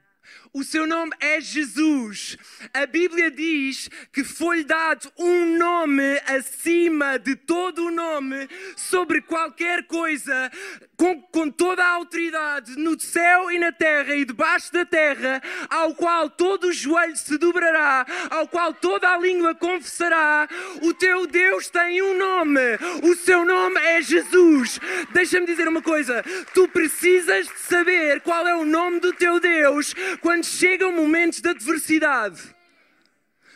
O 0.57 0.65
seu 0.65 0.87
nome 0.87 1.13
é 1.21 1.39
Jesus. 1.39 2.39
A 2.73 2.87
Bíblia 2.87 3.31
diz 3.31 3.91
que 4.11 4.25
foi-lhe 4.25 4.65
dado 4.65 5.13
um 5.19 5.59
nome 5.59 6.19
acima 6.27 7.19
de 7.19 7.37
todo 7.37 7.85
o 7.85 7.91
nome, 7.91 8.49
sobre 8.75 9.21
qualquer 9.21 9.87
coisa, 9.87 10.51
com, 10.97 11.21
com, 11.21 11.51
toda 11.51 11.85
a 11.85 11.91
autoridade 11.91 12.75
no 12.79 12.99
céu 12.99 13.51
e 13.51 13.59
na 13.59 13.71
terra 13.71 14.17
e 14.17 14.25
debaixo 14.25 14.73
da 14.73 14.87
terra, 14.87 15.43
ao 15.69 15.95
qual 15.95 16.31
todo 16.31 16.69
o 16.69 16.73
joelho 16.73 17.17
se 17.17 17.37
dobrará, 17.37 18.07
ao 18.31 18.49
qual 18.49 18.73
toda 18.73 19.11
a 19.11 19.19
língua 19.19 19.55
confessará: 19.55 20.49
o 20.81 20.95
teu 20.95 21.27
Deus 21.27 21.69
tem 21.69 22.01
um 22.01 22.17
nome, 22.17 22.79
o 23.03 23.15
seu 23.15 23.45
nome 23.45 23.79
é 23.79 24.01
Jesus. 24.01 24.81
Deixa-me 25.13 25.45
dizer 25.45 25.69
uma 25.69 25.83
coisa: 25.83 26.25
tu 26.55 26.67
precisas 26.67 27.47
de 27.47 27.59
saber 27.59 28.23
qual 28.23 28.49
é 28.49 28.57
o 28.57 28.65
nome 28.65 29.01
do 29.01 29.13
teu 29.13 29.39
Deus 29.39 29.95
quando 30.23 30.46
chegam 30.47 30.93
momentos 30.93 31.41
de 31.41 31.49
adversidade. 31.49 32.55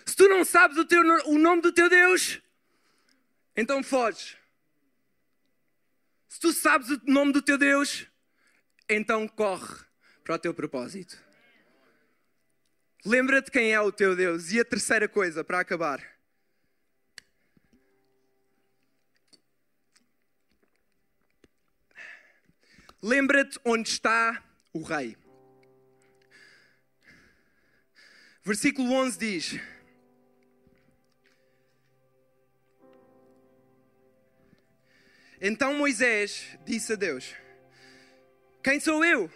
Se 0.04 0.16
tu 0.16 0.28
não 0.28 0.44
sabes 0.44 0.76
o, 0.76 0.84
teu, 0.84 1.02
o 1.26 1.38
nome 1.38 1.62
do 1.62 1.72
teu 1.72 1.88
Deus, 1.88 2.40
então 3.56 3.82
foge. 3.82 4.36
Se 6.28 6.40
tu 6.40 6.52
sabes 6.52 6.90
o 6.90 7.00
nome 7.06 7.32
do 7.32 7.42
teu 7.42 7.58
Deus, 7.58 8.06
então 8.88 9.26
corre 9.28 9.84
para 10.24 10.34
o 10.34 10.38
teu 10.38 10.54
propósito. 10.54 11.16
Lembra-te 13.04 13.50
quem 13.50 13.72
é 13.72 13.80
o 13.80 13.90
teu 13.90 14.14
Deus. 14.14 14.52
E 14.52 14.60
a 14.60 14.64
terceira 14.64 15.08
coisa, 15.08 15.42
para 15.42 15.60
acabar. 15.60 16.04
Lembra-te 23.02 23.58
onde 23.64 23.88
está 23.88 24.42
o 24.72 24.82
rei. 24.82 25.16
Versículo 28.42 28.92
11 28.92 29.18
diz: 29.18 29.60
Então 35.40 35.74
Moisés 35.74 36.46
disse 36.64 36.92
a 36.94 36.96
Deus: 36.96 37.34
Quem 38.62 38.80
sou 38.80 39.04
eu? 39.04 39.30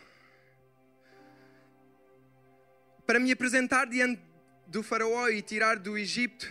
Para 3.06 3.20
me 3.20 3.30
apresentar 3.30 3.86
diante 3.86 4.22
do 4.66 4.82
Faraó 4.82 5.28
e 5.28 5.42
tirar 5.42 5.78
do 5.78 5.96
Egito 5.96 6.50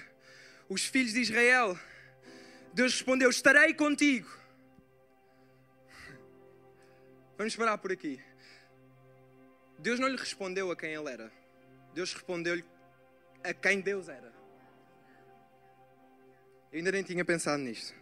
os 0.69 0.85
filhos 0.85 1.13
de 1.13 1.21
Israel. 1.21 1.77
Deus 2.71 2.93
respondeu: 2.93 3.29
Estarei 3.29 3.73
contigo. 3.73 4.29
Vamos 7.35 7.55
parar 7.55 7.79
por 7.79 7.91
aqui. 7.91 8.21
Deus 9.79 9.99
não 9.99 10.07
lhe 10.07 10.17
respondeu 10.17 10.71
a 10.71 10.75
quem 10.75 10.93
ele 10.93 11.09
era. 11.09 11.42
Deus 11.93 12.13
respondeu-lhe 12.13 12.65
a 13.43 13.53
quem 13.53 13.81
Deus 13.81 14.09
era. 14.09 14.33
Eu 16.71 16.77
ainda 16.79 16.91
nem 16.91 17.03
tinha 17.03 17.23
pensado 17.23 17.61
nisto. 17.61 17.93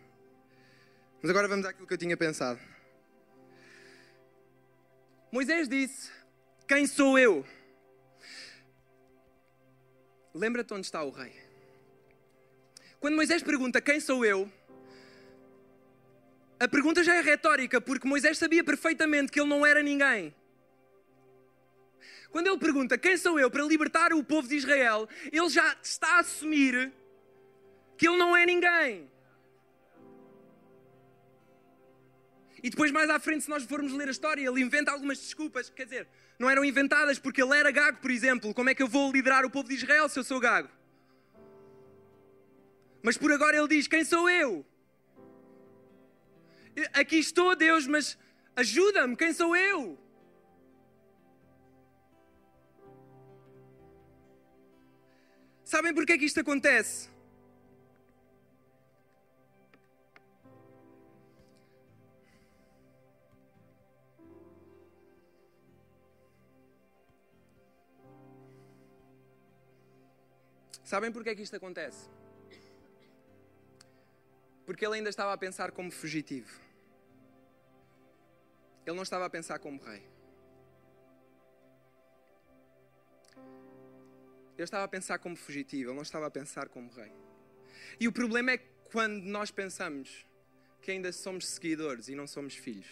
Mas 1.22 1.30
agora 1.30 1.48
vamos 1.48 1.66
àquilo 1.66 1.86
que 1.86 1.94
eu 1.94 1.98
tinha 1.98 2.16
pensado. 2.16 2.60
Moisés 5.32 5.68
disse: 5.68 6.10
Quem 6.68 6.88
sou 6.88 7.20
eu? 7.20 7.46
Lembra-te 10.34 10.74
onde 10.74 10.86
está 10.86 11.04
o 11.04 11.10
rei. 11.10 11.34
Quando 13.00 13.16
Moisés 13.16 13.44
pergunta 13.44 13.82
quem 13.82 14.00
sou 14.00 14.24
eu, 14.24 14.50
a 16.60 16.68
pergunta 16.68 17.04
já 17.04 17.16
é 17.16 17.22
retórica, 17.22 17.82
porque 17.82 18.08
Moisés 18.08 18.38
sabia 18.38 18.64
perfeitamente 18.64 19.32
que 19.32 19.40
ele 19.40 19.50
não 19.50 19.66
era 19.66 19.84
ninguém. 19.84 20.34
Quando 22.32 22.48
ele 22.48 22.58
pergunta 22.58 22.98
quem 22.98 23.18
sou 23.18 23.40
eu 23.40 23.52
para 23.52 23.64
libertar 23.64 24.14
o 24.14 24.24
povo 24.24 24.48
de 24.48 24.56
Israel, 24.56 25.08
ele 25.32 25.50
já 25.50 25.76
está 25.84 26.16
a 26.16 26.20
assumir 26.20 26.92
que 27.98 28.08
ele 28.08 28.18
não 28.18 28.36
é 28.36 28.46
ninguém. 28.46 29.12
E 32.64 32.70
depois, 32.70 32.92
mais 32.92 33.10
à 33.10 33.20
frente, 33.20 33.44
se 33.44 33.50
nós 33.50 33.64
formos 33.64 33.92
ler 33.92 34.08
a 34.08 34.12
história, 34.12 34.48
ele 34.48 34.62
inventa 34.62 34.92
algumas 34.92 35.18
desculpas. 35.18 35.70
Quer 35.70 35.86
dizer, 35.86 36.08
não 36.40 36.50
eram 36.50 36.64
inventadas 36.64 37.20
porque 37.20 37.42
ele 37.42 37.58
era 37.58 37.72
gago, 37.72 38.00
por 38.00 38.12
exemplo. 38.12 38.54
Como 38.54 38.70
é 38.70 38.76
que 38.76 38.84
eu 38.84 38.88
vou 38.88 39.12
liderar 39.12 39.46
o 39.46 39.50
povo 39.50 39.68
de 39.68 39.76
Israel 39.76 40.08
se 40.08 40.18
eu 40.18 40.24
sou 40.24 40.40
gago? 40.40 40.70
Mas 43.04 43.18
por 43.18 43.32
agora 43.32 43.58
ele 43.58 43.68
diz: 43.68 43.88
Quem 43.88 44.04
sou 44.04 44.30
eu? 44.30 44.66
Aqui 46.94 47.18
estou, 47.18 47.56
Deus, 47.56 47.86
mas 47.86 48.18
ajuda-me, 48.56 49.16
quem 49.16 49.34
sou 49.34 49.56
eu? 49.56 50.01
Sabem 55.72 55.94
porque 55.94 56.12
é 56.12 56.18
que 56.18 56.26
isto 56.26 56.38
acontece? 56.42 57.10
Sabem 70.84 71.10
porque 71.10 71.30
é 71.30 71.36
que 71.36 71.42
isto 71.42 71.56
acontece? 71.56 72.10
Porque 74.66 74.86
ele 74.86 74.96
ainda 74.96 75.10
estava 75.10 75.32
a 75.32 75.38
pensar 75.38 75.72
como 75.72 75.90
fugitivo. 75.90 76.60
Ele 78.86 78.98
não 78.98 79.04
estava 79.04 79.26
a 79.26 79.30
pensar 79.30 79.58
como 79.60 79.82
rei. 79.82 80.04
Ele 84.58 84.64
estava 84.64 84.84
a 84.84 84.88
pensar 84.88 85.20
como 85.20 85.36
fugitivo, 85.36 85.90
ele 85.90 85.96
não 85.96 86.04
estava 86.04 86.28
a 86.28 86.32
pensar 86.32 86.70
como 86.70 86.92
rei. 86.92 87.12
E 88.00 88.08
o 88.08 88.12
problema 88.12 88.52
é 88.52 88.58
quando 88.58 89.24
nós 89.24 89.52
pensamos 89.52 90.26
que 90.82 90.92
ainda 90.92 91.12
somos 91.12 91.48
seguidores 91.48 92.08
e 92.08 92.16
não 92.16 92.28
somos 92.28 92.56
filhos. 92.56 92.88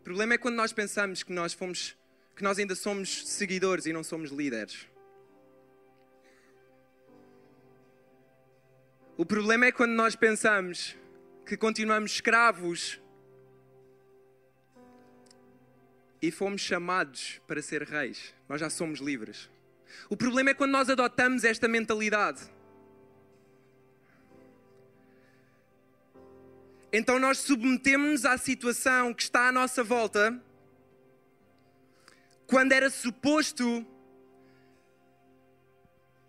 O 0.00 0.02
problema 0.04 0.34
é 0.34 0.38
quando 0.38 0.54
nós 0.54 0.72
pensamos 0.72 1.22
que 1.22 1.32
nós 1.32 1.52
fomos 1.52 1.96
que 2.36 2.42
nós 2.42 2.58
ainda 2.58 2.74
somos 2.74 3.26
seguidores 3.26 3.86
e 3.86 3.94
não 3.94 4.04
somos 4.04 4.30
líderes. 4.30 4.86
O 9.16 9.24
problema 9.24 9.64
é 9.64 9.72
quando 9.72 9.92
nós 9.92 10.14
pensamos 10.14 10.94
que 11.46 11.56
continuamos 11.56 12.12
escravos 12.12 13.00
e 16.26 16.30
fomos 16.32 16.60
chamados 16.60 17.40
para 17.46 17.62
ser 17.62 17.82
reis. 17.82 18.34
Nós 18.48 18.60
já 18.60 18.68
somos 18.68 18.98
livres. 18.98 19.48
O 20.10 20.16
problema 20.16 20.50
é 20.50 20.54
quando 20.54 20.72
nós 20.72 20.90
adotamos 20.90 21.44
esta 21.44 21.68
mentalidade. 21.68 22.42
Então 26.92 27.20
nós 27.20 27.38
submetemos-nos 27.38 28.24
à 28.24 28.36
situação 28.36 29.14
que 29.14 29.22
está 29.22 29.48
à 29.48 29.52
nossa 29.52 29.84
volta 29.84 30.42
quando 32.46 32.72
era 32.72 32.90
suposto 32.90 33.86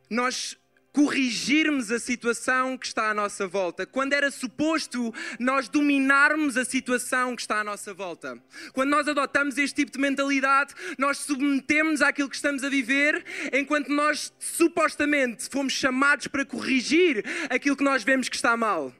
nós 0.09 0.57
corrigirmos 0.91 1.91
a 1.91 1.99
situação 1.99 2.77
que 2.77 2.87
está 2.87 3.11
à 3.11 3.13
nossa 3.13 3.47
volta, 3.47 3.85
quando 3.85 4.13
era 4.13 4.31
suposto 4.31 5.13
nós 5.39 5.69
dominarmos 5.69 6.57
a 6.57 6.65
situação 6.65 7.35
que 7.35 7.41
está 7.41 7.59
à 7.59 7.63
nossa 7.63 7.93
volta. 7.93 8.41
Quando 8.73 8.89
nós 8.89 9.07
adotamos 9.07 9.57
este 9.57 9.75
tipo 9.75 9.91
de 9.91 9.99
mentalidade, 9.99 10.73
nós 10.97 11.19
submetemos 11.19 12.01
àquilo 12.01 12.29
que 12.29 12.35
estamos 12.35 12.63
a 12.63 12.69
viver, 12.69 13.23
enquanto 13.53 13.89
nós 13.89 14.33
supostamente 14.39 15.47
fomos 15.49 15.73
chamados 15.73 16.27
para 16.27 16.45
corrigir 16.45 17.23
aquilo 17.49 17.77
que 17.77 17.83
nós 17.83 18.03
vemos 18.03 18.27
que 18.27 18.35
está 18.35 18.57
mal. 18.57 18.93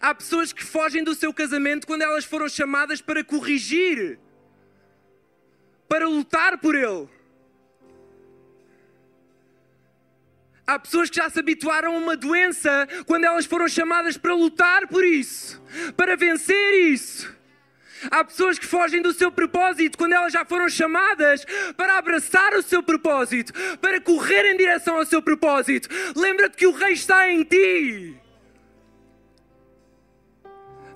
Há 0.00 0.14
pessoas 0.14 0.52
que 0.52 0.64
fogem 0.64 1.02
do 1.02 1.14
seu 1.14 1.32
casamento 1.32 1.86
quando 1.86 2.02
elas 2.02 2.24
foram 2.24 2.48
chamadas 2.48 3.00
para 3.00 3.24
corrigir, 3.24 4.18
para 5.88 6.08
lutar 6.08 6.58
por 6.58 6.74
ele. 6.74 7.15
Há 10.66 10.78
pessoas 10.78 11.08
que 11.08 11.16
já 11.16 11.30
se 11.30 11.38
habituaram 11.38 11.94
a 11.94 11.98
uma 11.98 12.16
doença 12.16 12.88
quando 13.06 13.24
elas 13.24 13.46
foram 13.46 13.68
chamadas 13.68 14.16
para 14.16 14.34
lutar 14.34 14.88
por 14.88 15.04
isso, 15.04 15.62
para 15.96 16.16
vencer 16.16 16.74
isso. 16.90 17.34
Há 18.10 18.24
pessoas 18.24 18.58
que 18.58 18.66
fogem 18.66 19.00
do 19.00 19.12
seu 19.12 19.30
propósito 19.30 19.96
quando 19.96 20.12
elas 20.12 20.32
já 20.32 20.44
foram 20.44 20.68
chamadas 20.68 21.46
para 21.76 21.98
abraçar 21.98 22.52
o 22.54 22.62
seu 22.62 22.82
propósito, 22.82 23.52
para 23.78 24.00
correr 24.00 24.52
em 24.52 24.56
direção 24.56 24.96
ao 24.96 25.06
seu 25.06 25.22
propósito. 25.22 25.88
Lembra-te 26.16 26.56
que 26.56 26.66
o 26.66 26.72
Rei 26.72 26.92
está 26.92 27.30
em 27.30 27.44
ti. 27.44 28.16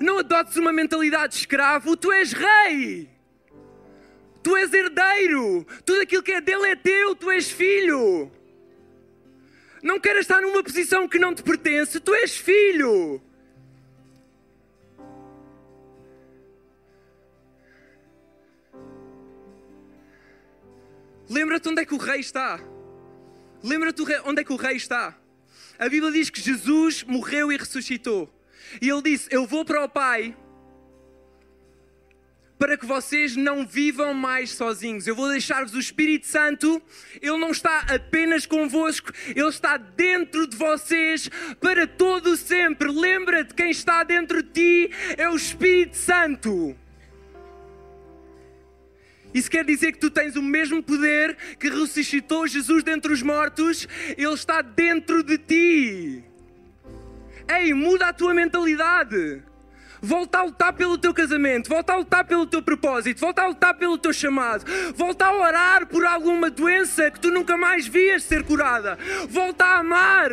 Não 0.01 0.19
adotes 0.19 0.57
uma 0.57 0.73
mentalidade 0.73 1.35
de 1.35 1.41
escravo, 1.41 1.97
tu 1.97 2.11
és 2.11 2.33
rei. 2.33 3.09
Tu 4.43 4.57
és 4.57 4.73
herdeiro. 4.73 5.67
Tudo 5.85 6.01
aquilo 6.01 6.23
que 6.23 6.33
é 6.33 6.41
dele 6.41 6.69
é 6.69 6.77
teu, 6.77 7.15
tu 7.15 7.31
és 7.31 7.51
filho. 7.51 8.33
Não 9.83 9.99
queiras 9.99 10.23
estar 10.23 10.41
numa 10.41 10.63
posição 10.63 11.09
que 11.09 11.19
não 11.19 11.35
te 11.35 11.43
pertence, 11.43 11.99
tu 12.01 12.15
és 12.15 12.37
filho. 12.37 13.21
Lembra-te 21.29 21.69
onde 21.69 21.83
é 21.83 21.85
que 21.85 21.95
o 21.95 21.99
rei 21.99 22.21
está. 22.21 22.61
Lembra-te 23.63 24.03
onde 24.25 24.41
é 24.41 24.45
que 24.45 24.53
o 24.53 24.57
rei 24.57 24.77
está. 24.77 25.17
A 25.79 25.89
Bíblia 25.89 26.13
diz 26.13 26.29
que 26.29 26.41
Jesus 26.41 27.05
morreu 27.05 27.53
e 27.53 27.57
ressuscitou. 27.57 28.29
E 28.83 28.89
ele 28.89 29.03
disse: 29.03 29.29
Eu 29.31 29.47
vou 29.47 29.65
para 29.65 29.85
o 29.85 29.89
Pai 29.89 30.37
para 32.61 32.77
que 32.77 32.85
vocês 32.85 33.35
não 33.37 33.67
vivam 33.67 34.13
mais 34.13 34.51
sozinhos. 34.51 35.07
Eu 35.07 35.17
vou 35.17 35.31
deixar-vos 35.31 35.75
o 35.75 35.79
Espírito 35.79 36.27
Santo, 36.27 36.81
ele 37.23 37.39
não 37.39 37.53
está 37.53 37.87
apenas 37.89 38.45
convosco, 38.45 39.11
ele 39.35 39.49
está 39.49 39.79
dentro 39.79 40.47
de 40.47 40.59
vocês 40.59 41.31
para 41.59 41.87
todo 41.87 42.37
sempre. 42.37 42.93
Lembra-te, 42.93 43.55
quem 43.55 43.71
está 43.71 44.05
dentro 44.05 44.43
de 44.43 44.51
ti 44.51 44.95
é 45.17 45.27
o 45.31 45.37
Espírito 45.37 45.97
Santo. 45.97 46.77
Isso 49.33 49.51
quer 49.51 49.65
dizer 49.65 49.93
que 49.93 49.99
tu 49.99 50.11
tens 50.11 50.37
o 50.37 50.43
mesmo 50.43 50.83
poder 50.83 51.39
que 51.59 51.71
ressuscitou 51.71 52.47
Jesus 52.47 52.85
dentre 52.85 53.11
os 53.11 53.23
mortos, 53.23 53.89
ele 54.19 54.35
está 54.35 54.61
dentro 54.61 55.23
de 55.23 55.39
ti. 55.39 56.25
Ei, 57.49 57.73
muda 57.73 58.09
a 58.09 58.13
tua 58.13 58.35
mentalidade. 58.35 59.50
Volta 60.03 60.39
a 60.39 60.45
lutar 60.45 60.73
pelo 60.73 60.97
teu 60.97 61.13
casamento, 61.13 61.69
volta 61.69 61.93
a 61.93 61.97
lutar 61.97 62.25
pelo 62.25 62.47
teu 62.47 62.63
propósito, 62.63 63.21
volta 63.21 63.43
a 63.43 63.47
lutar 63.49 63.75
pelo 63.75 63.99
teu 63.99 64.13
chamado, 64.13 64.65
volta 64.95 65.27
a 65.27 65.33
orar 65.33 65.87
por 65.87 66.07
alguma 66.07 66.49
doença 66.51 67.11
que 67.11 67.21
tu 67.21 67.31
nunca 67.31 67.57
mais 67.57 67.87
vias 67.87 68.23
ser 68.23 68.43
curada, 68.45 68.99
volta 69.29 69.65
a 69.65 69.79
amar. 69.79 70.31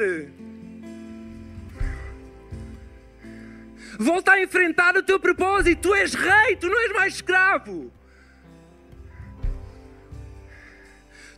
Volta 3.99 4.33
a 4.33 4.41
enfrentar 4.41 4.95
o 4.95 5.01
teu 5.01 5.19
propósito. 5.19 5.89
Tu 5.89 5.95
és 5.95 6.13
rei, 6.13 6.55
tu 6.55 6.69
não 6.69 6.79
és 6.79 6.93
mais 6.93 7.15
escravo. 7.15 7.91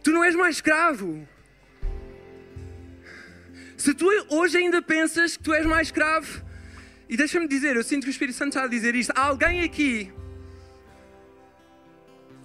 Tu 0.04 0.12
não 0.12 0.24
és 0.24 0.36
mais 0.36 0.58
escravo. 0.58 1.28
Se 3.78 3.94
tu 3.94 4.06
hoje 4.30 4.58
ainda 4.58 4.82
pensas 4.82 5.38
que 5.38 5.44
tu 5.44 5.54
és 5.54 5.66
mais 5.66 5.88
escravo, 5.88 6.44
E 7.10 7.18
deixa-me 7.18 7.48
dizer, 7.48 7.76
eu 7.76 7.84
sinto 7.84 8.04
que 8.04 8.10
o 8.10 8.12
Espírito 8.12 8.38
Santo 8.38 8.50
está 8.50 8.64
a 8.64 8.68
dizer 8.68 8.94
isto. 8.94 9.12
Há 9.16 9.22
alguém 9.22 9.64
aqui 9.64 10.14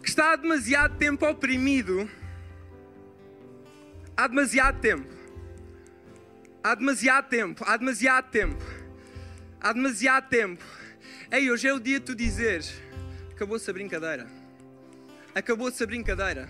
que 0.03 0.09
está 0.09 0.33
há 0.33 0.37
demasiado 0.37 0.97
tempo 0.97 1.29
oprimido. 1.29 2.11
Há 4.17 4.27
demasiado 4.27 4.81
tempo. 4.81 5.15
Há 6.63 6.75
demasiado 6.75 7.29
tempo. 7.29 7.63
Há 7.67 7.77
demasiado 7.77 8.31
tempo. 8.31 8.65
Há 9.61 9.73
demasiado 9.75 10.29
tempo. 10.31 10.65
Ei, 11.31 11.51
hoje 11.51 11.69
é 11.69 11.75
o 11.75 11.79
dia 11.79 12.01
de 12.01 12.07
tu 12.07 12.15
dizeres: 12.15 12.75
acabou-se 13.33 13.69
a 13.69 13.73
brincadeira. 13.73 14.27
Acabou-se 15.35 15.83
a 15.83 15.87
brincadeira. 15.87 16.49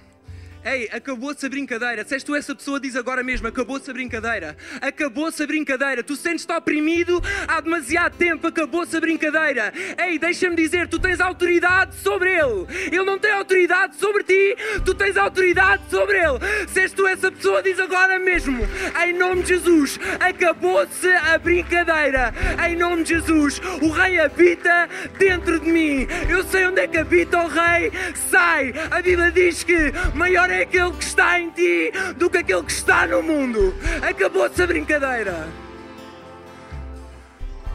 Ei, 0.64 0.88
acabou-se 0.90 1.44
a 1.44 1.48
brincadeira. 1.48 2.04
Se 2.04 2.14
és 2.14 2.22
tu 2.22 2.34
essa 2.34 2.54
pessoa, 2.54 2.80
diz 2.80 2.96
agora 2.96 3.22
mesmo: 3.22 3.46
acabou-se 3.46 3.90
a 3.90 3.92
brincadeira. 3.92 4.56
Acabou-se 4.80 5.42
a 5.42 5.46
brincadeira. 5.46 6.02
Tu 6.02 6.16
sentes-te 6.16 6.52
oprimido 6.52 7.22
há 7.46 7.60
demasiado 7.60 8.16
tempo. 8.16 8.46
Acabou-se 8.46 8.96
a 8.96 9.00
brincadeira. 9.00 9.72
Ei, 9.98 10.18
deixa-me 10.18 10.56
dizer: 10.56 10.88
tu 10.88 10.98
tens 10.98 11.20
autoridade 11.20 11.94
sobre 11.96 12.30
ele. 12.30 12.66
Ele 12.86 13.04
não 13.04 13.18
tem 13.18 13.32
autoridade 13.32 13.96
sobre 13.96 14.24
ti. 14.24 14.56
Tu 14.84 14.94
tens 14.94 15.18
autoridade 15.18 15.82
sobre 15.90 16.16
ele. 16.16 16.38
Se 16.68 16.80
és 16.80 16.92
tu 16.92 17.06
essa 17.06 17.30
pessoa, 17.30 17.62
diz 17.62 17.78
agora 17.78 18.18
mesmo: 18.18 18.66
em 19.04 19.12
nome 19.12 19.42
de 19.42 19.48
Jesus, 19.48 20.00
acabou-se 20.18 21.08
a 21.08 21.36
brincadeira. 21.36 22.32
Em 22.66 22.74
nome 22.74 23.02
de 23.02 23.10
Jesus, 23.10 23.60
o 23.82 23.90
Rei 23.90 24.18
habita 24.18 24.88
dentro 25.18 25.60
de 25.60 25.70
mim. 25.70 26.06
Eu 26.28 26.42
sei 26.44 26.66
onde 26.66 26.80
é 26.80 26.88
que 26.88 26.96
habita 26.96 27.38
o 27.42 27.48
Rei. 27.48 27.92
Sai. 28.30 28.72
A 28.90 29.02
Bíblia 29.02 29.30
diz 29.30 29.62
que 29.62 29.92
maior 30.14 30.50
é 30.50 30.53
aquele 30.62 30.92
que 30.92 31.04
está 31.04 31.38
em 31.38 31.50
ti 31.50 31.92
do 32.16 32.30
que 32.30 32.38
aquele 32.38 32.62
que 32.62 32.72
está 32.72 33.06
no 33.06 33.22
mundo. 33.22 33.74
Acabou-se 34.02 34.62
a 34.62 34.66
brincadeira. 34.66 35.48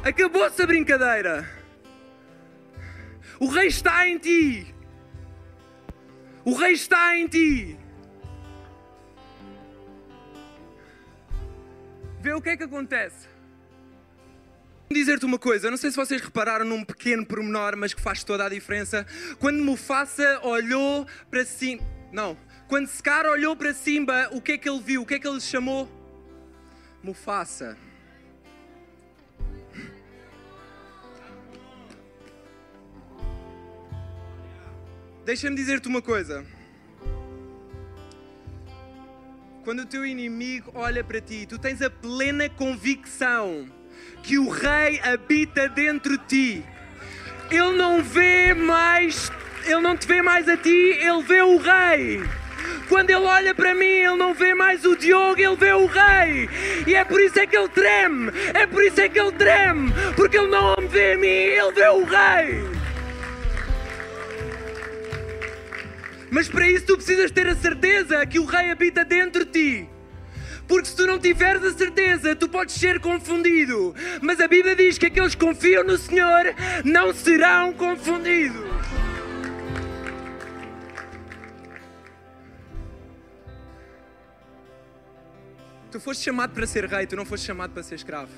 Acabou-se 0.04 0.62
a 0.62 0.66
brincadeira. 0.66 1.50
O 3.40 3.48
Rei 3.48 3.68
está 3.68 4.08
em 4.08 4.18
ti. 4.18 4.74
O 6.44 6.54
Rei 6.54 6.74
está 6.74 7.16
em 7.16 7.28
ti. 7.28 7.78
Vê 12.22 12.34
o 12.34 12.42
que 12.42 12.50
é 12.50 12.58
que 12.58 12.64
acontece. 12.64 13.28
Dizer-te 14.92 15.24
uma 15.24 15.38
coisa, 15.38 15.70
não 15.70 15.78
sei 15.78 15.92
se 15.92 15.96
vocês 15.96 16.20
repararam 16.20 16.66
num 16.66 16.84
pequeno 16.84 17.24
pormenor, 17.26 17.78
mas 17.78 17.94
que 17.94 18.02
faz 18.02 18.24
toda 18.24 18.46
a 18.46 18.50
diferença. 18.50 19.06
Quando 19.40 19.64
Mufasa 19.64 20.40
olhou 20.44 21.06
para 21.30 21.46
cima. 21.46 21.82
Não, 22.12 22.36
quando 22.70 22.88
Scar 22.88 23.26
olhou 23.26 23.56
para 23.56 23.74
Simba, 23.74 24.30
o 24.32 24.40
que 24.40 24.52
é 24.52 24.58
que 24.58 24.70
ele 24.70 24.80
viu? 24.80 25.02
O 25.02 25.06
que 25.06 25.16
é 25.16 25.20
que 25.20 25.28
ele 25.28 25.42
chamou? 25.42 25.90
Mufasa. 27.02 27.76
Deixa-me 35.26 35.56
dizer-te 35.56 35.88
uma 35.88 36.02
coisa. 36.02 36.46
Quando 39.64 39.80
o 39.80 39.86
teu 39.86 40.06
inimigo 40.06 40.72
olha 40.76 41.04
para 41.04 41.20
ti, 41.20 41.48
tu 41.48 41.58
tens 41.58 41.82
a 41.82 41.90
plena 41.90 42.48
convicção 42.50 43.68
que 44.22 44.38
o 44.38 44.48
Rei 44.48 45.00
habita 45.02 45.68
dentro 45.68 46.20
de 46.20 46.26
ti. 46.26 46.66
Ele 47.50 47.76
não 47.76 48.04
vê 48.04 48.54
mais, 48.54 49.32
ele 49.66 49.82
não 49.82 49.98
te 49.98 50.08
vê 50.08 50.22
mais 50.22 50.48
a 50.48 50.56
ti, 50.56 50.70
ele 50.70 51.24
vê 51.24 51.42
o 51.42 51.58
Rei. 51.58 52.22
Quando 52.90 53.12
ele 53.12 53.24
olha 53.24 53.54
para 53.54 53.76
mim, 53.76 53.86
ele 53.86 54.16
não 54.16 54.34
vê 54.34 54.56
mais 54.56 54.84
o 54.84 54.96
Diogo, 54.96 55.40
ele 55.40 55.56
vê 55.56 55.72
o 55.72 55.86
Rei. 55.86 56.50
E 56.88 56.96
é 56.96 57.06
por 57.06 57.22
isso 57.22 57.40
é 57.40 57.46
que 57.46 57.56
ele 57.56 57.70
treme. 57.70 58.32
É 58.52 58.66
por 58.66 58.84
isso 58.84 59.00
é 59.00 59.08
que 59.08 59.20
ele 59.20 59.32
treme. 59.32 59.94
Porque 60.16 60.38
ele 60.38 60.48
não 60.48 60.76
me 60.76 60.88
vê 60.88 61.14
a 61.14 61.18
mim, 61.18 61.28
ele 61.28 61.72
vê 61.72 61.88
o 61.88 62.04
Rei. 62.04 62.80
Mas 66.32 66.48
para 66.48 66.68
isso 66.68 66.88
tu 66.88 66.96
precisas 66.96 67.30
ter 67.30 67.48
a 67.48 67.56
certeza 67.56 68.26
que 68.26 68.40
o 68.40 68.46
Rei 68.46 68.72
habita 68.72 69.06
dentro 69.06 69.46
de 69.46 69.52
ti. 69.52 69.90
Porque 70.68 70.88
se 70.88 70.96
tu 70.96 71.06
não 71.08 71.20
tiveres 71.20 71.64
a 71.64 71.74
certeza, 71.74 72.36
tu 72.36 72.48
podes 72.48 72.76
ser 72.76 73.00
confundido. 73.00 73.96
Mas 74.22 74.40
a 74.40 74.48
Bíblia 74.48 74.76
diz 74.76 74.98
que 74.98 75.08
aqueles 75.08 75.34
que 75.34 75.44
confiam 75.44 75.84
no 75.84 75.98
Senhor 75.98 76.54
não 76.84 77.14
serão 77.14 77.74
confundidos. 77.74 78.69
Tu 86.00 86.02
foste 86.02 86.24
chamado 86.24 86.54
para 86.54 86.66
ser 86.66 86.86
rei, 86.86 87.06
tu 87.06 87.18
não 87.18 87.26
foste 87.26 87.46
chamado 87.46 87.74
para 87.74 87.84
ser 87.84 87.96
escravo. 87.96 88.32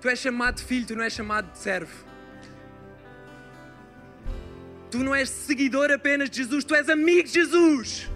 Tu 0.00 0.08
és 0.08 0.16
chamado 0.16 0.54
de 0.54 0.62
filho, 0.62 0.86
tu 0.86 0.94
não 0.94 1.02
és 1.02 1.12
chamado 1.12 1.50
de 1.50 1.58
servo. 1.58 1.92
Tu 4.88 4.98
não 4.98 5.12
és 5.12 5.28
seguidor 5.28 5.90
apenas 5.90 6.30
de 6.30 6.36
Jesus, 6.36 6.62
tu 6.64 6.76
és 6.76 6.88
amigo 6.88 7.24
de 7.24 7.32
Jesus. 7.34 8.08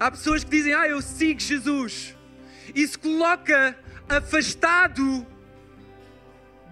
Há 0.00 0.10
pessoas 0.10 0.42
que 0.42 0.48
dizem, 0.48 0.72
ah, 0.72 0.88
eu 0.88 1.02
sigo 1.02 1.38
Jesus. 1.38 2.16
Isso 2.74 2.98
coloca 2.98 3.76
afastado 4.08 5.26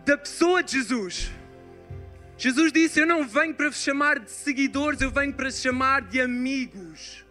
da 0.07 0.17
pessoa 0.17 0.62
de 0.62 0.73
Jesus. 0.79 1.31
Jesus 2.39 2.73
disse: 2.73 3.01
Eu 3.01 3.07
não 3.07 3.29
venho 3.29 3.53
para 3.53 3.69
vos 3.69 3.83
chamar 3.83 4.19
de 4.19 4.31
seguidores, 4.31 5.03
eu 5.03 5.11
venho 5.11 5.35
para 5.35 5.51
vos 5.51 5.61
chamar 5.61 6.01
de 6.01 6.23
amigos. 6.23 7.26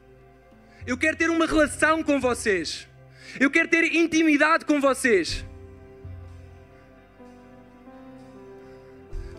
Eu 0.85 0.97
quero 0.97 1.17
ter 1.17 1.29
uma 1.29 1.47
relação 1.47 2.03
com 2.03 2.19
vocês. 2.19 2.87
Eu 3.39 3.49
quero 3.49 3.67
ter 3.67 3.95
intimidade 3.95 4.65
com 4.65 4.79
vocês. 4.79 5.43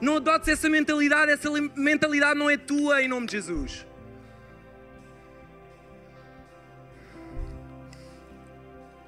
Não 0.00 0.16
adotes 0.16 0.48
essa 0.48 0.68
mentalidade, 0.68 1.30
essa 1.30 1.48
mentalidade 1.74 2.38
não 2.38 2.50
é 2.50 2.56
tua 2.56 3.02
em 3.02 3.08
nome 3.08 3.26
de 3.26 3.32
Jesus. 3.32 3.86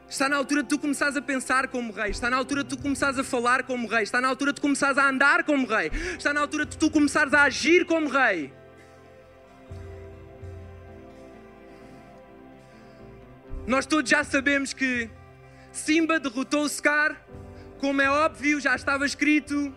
Está 0.08 0.26
na 0.28 0.36
altura 0.36 0.62
de 0.62 0.70
tu 0.70 0.78
começares 0.78 1.16
a 1.16 1.22
pensar 1.22 1.68
como 1.68 1.92
rei, 1.92 2.10
está 2.10 2.30
na 2.30 2.36
altura 2.38 2.64
de 2.64 2.70
tu 2.70 2.78
começares 2.78 3.18
a 3.18 3.24
falar 3.24 3.64
como 3.64 3.86
rei, 3.86 4.04
está 4.04 4.22
na 4.22 4.28
altura 4.28 4.52
de 4.52 4.56
tu 4.56 4.62
começares 4.62 4.96
a 4.96 5.06
andar 5.06 5.44
como 5.44 5.66
rei, 5.66 5.90
está 6.16 6.32
na 6.32 6.40
altura 6.40 6.64
de 6.64 6.78
tu 6.78 6.90
começares 6.90 7.34
a 7.34 7.42
agir 7.42 7.84
como 7.84 8.08
rei. 8.08 8.50
Nós 13.68 13.84
todos 13.84 14.10
já 14.10 14.24
sabemos 14.24 14.72
que 14.72 15.10
Simba 15.70 16.18
derrotou 16.18 16.66
Scar, 16.66 17.22
como 17.76 18.00
é 18.00 18.10
óbvio, 18.10 18.58
já 18.58 18.74
estava 18.74 19.04
escrito, 19.04 19.76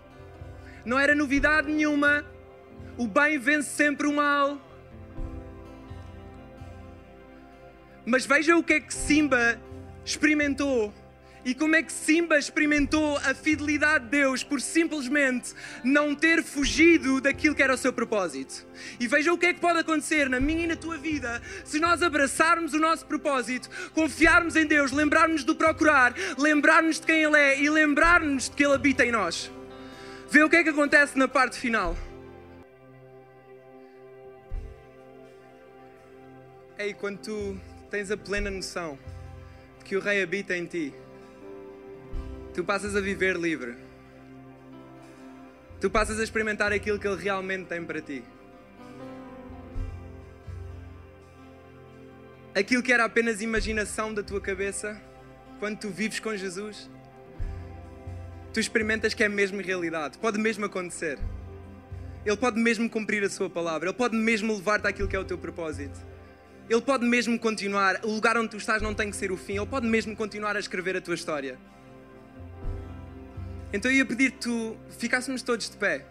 não 0.85 0.97
era 0.97 1.13
novidade 1.13 1.69
nenhuma. 1.69 2.25
O 2.97 3.05
bem 3.05 3.37
vence 3.37 3.69
sempre 3.69 4.07
o 4.07 4.13
mal. 4.13 4.57
Mas 8.05 8.25
veja 8.25 8.55
o 8.55 8.63
que 8.63 8.75
é 8.75 8.79
que 8.79 8.93
Simba 8.93 9.61
experimentou 10.05 10.93
e 11.43 11.55
como 11.55 11.75
é 11.75 11.81
que 11.81 11.91
Simba 11.91 12.37
experimentou 12.37 13.17
a 13.17 13.33
fidelidade 13.33 14.05
de 14.05 14.11
Deus 14.11 14.43
por 14.43 14.61
simplesmente 14.61 15.53
não 15.83 16.13
ter 16.13 16.43
fugido 16.43 17.19
daquilo 17.19 17.55
que 17.55 17.63
era 17.63 17.73
o 17.73 17.77
seu 17.77 17.91
propósito. 17.91 18.65
E 18.99 19.07
veja 19.07 19.33
o 19.33 19.37
que 19.37 19.47
é 19.47 19.53
que 19.53 19.59
pode 19.59 19.79
acontecer 19.79 20.29
na 20.29 20.39
minha 20.39 20.65
e 20.65 20.67
na 20.67 20.75
tua 20.75 20.97
vida 20.97 21.41
se 21.63 21.79
nós 21.79 22.03
abraçarmos 22.03 22.73
o 22.73 22.79
nosso 22.79 23.05
propósito, 23.05 23.69
confiarmos 23.93 24.55
em 24.55 24.65
Deus, 24.65 24.91
lembrarmos 24.91 25.43
do 25.43 25.55
procurar, 25.55 26.13
lembrarmos 26.37 26.99
de 26.99 27.05
quem 27.05 27.23
Ele 27.23 27.37
é 27.37 27.59
e 27.59 27.69
lembrarmos 27.69 28.49
de 28.49 28.55
que 28.55 28.63
Ele 28.63 28.75
habita 28.75 29.05
em 29.05 29.11
nós. 29.11 29.51
Vê 30.29 30.43
o 30.43 30.49
que 30.49 30.55
é 30.55 30.63
que 30.63 30.69
acontece 30.69 31.17
na 31.17 31.27
parte 31.27 31.57
final. 31.57 31.97
Ei, 36.77 36.93
quando 36.93 37.19
tu 37.19 37.61
tens 37.91 38.09
a 38.09 38.17
plena 38.17 38.49
noção 38.49 38.97
de 39.79 39.85
que 39.85 39.95
o 39.95 39.99
Rei 39.99 40.23
habita 40.23 40.55
em 40.55 40.65
ti, 40.65 40.93
tu 42.53 42.63
passas 42.63 42.95
a 42.95 43.01
viver 43.01 43.37
livre. 43.37 43.75
Tu 45.79 45.89
passas 45.89 46.19
a 46.19 46.23
experimentar 46.23 46.71
aquilo 46.71 46.99
que 46.99 47.07
Ele 47.07 47.21
realmente 47.21 47.65
tem 47.65 47.83
para 47.83 48.01
ti. 48.01 48.23
Aquilo 52.53 52.83
que 52.83 52.91
era 52.91 53.05
apenas 53.05 53.41
imaginação 53.41 54.13
da 54.13 54.21
tua 54.21 54.41
cabeça, 54.41 55.01
quando 55.59 55.79
tu 55.79 55.89
vives 55.89 56.19
com 56.19 56.35
Jesus, 56.35 56.89
tu 58.53 58.59
experimentas 58.59 59.13
que 59.13 59.23
é 59.23 59.29
mesmo 59.29 59.61
realidade. 59.61 60.17
Pode 60.17 60.37
mesmo 60.37 60.65
acontecer. 60.65 61.17
Ele 62.25 62.37
pode 62.37 62.59
mesmo 62.59 62.89
cumprir 62.89 63.23
a 63.23 63.29
sua 63.29 63.49
palavra. 63.49 63.89
Ele 63.89 63.97
pode 63.97 64.15
mesmo 64.15 64.53
levar-te 64.53 64.87
àquilo 64.87 65.07
que 65.07 65.15
é 65.15 65.19
o 65.19 65.25
teu 65.25 65.37
propósito. 65.37 65.99
Ele 66.69 66.81
pode 66.81 67.05
mesmo 67.05 67.39
continuar. 67.39 68.01
O 68.03 68.11
lugar 68.11 68.37
onde 68.37 68.49
tu 68.49 68.57
estás 68.57 68.81
não 68.81 68.93
tem 68.93 69.09
que 69.09 69.15
ser 69.15 69.31
o 69.31 69.37
fim. 69.37 69.57
Ele 69.57 69.65
pode 69.65 69.87
mesmo 69.87 70.15
continuar 70.15 70.55
a 70.55 70.59
escrever 70.59 70.95
a 70.95 71.01
tua 71.01 71.15
história. 71.15 71.57
Então 73.73 73.89
eu 73.89 73.97
ia 73.97 74.05
pedir 74.05 74.31
que 74.31 74.39
tu 74.39 74.77
ficássemos 74.97 75.41
todos 75.41 75.69
de 75.69 75.77
pé. 75.77 76.05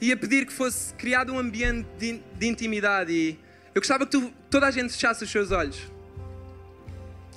Ia 0.00 0.16
pedir 0.16 0.46
que 0.46 0.52
fosse 0.52 0.94
criado 0.94 1.32
um 1.32 1.38
ambiente 1.38 1.88
de, 1.98 2.22
de 2.38 2.46
intimidade 2.46 3.12
e 3.12 3.38
eu 3.74 3.80
gostava 3.80 4.04
que 4.04 4.12
tu, 4.12 4.32
toda 4.48 4.66
a 4.66 4.70
gente 4.70 4.92
fechasse 4.92 5.22
os 5.24 5.30
seus 5.30 5.50
olhos. 5.50 5.80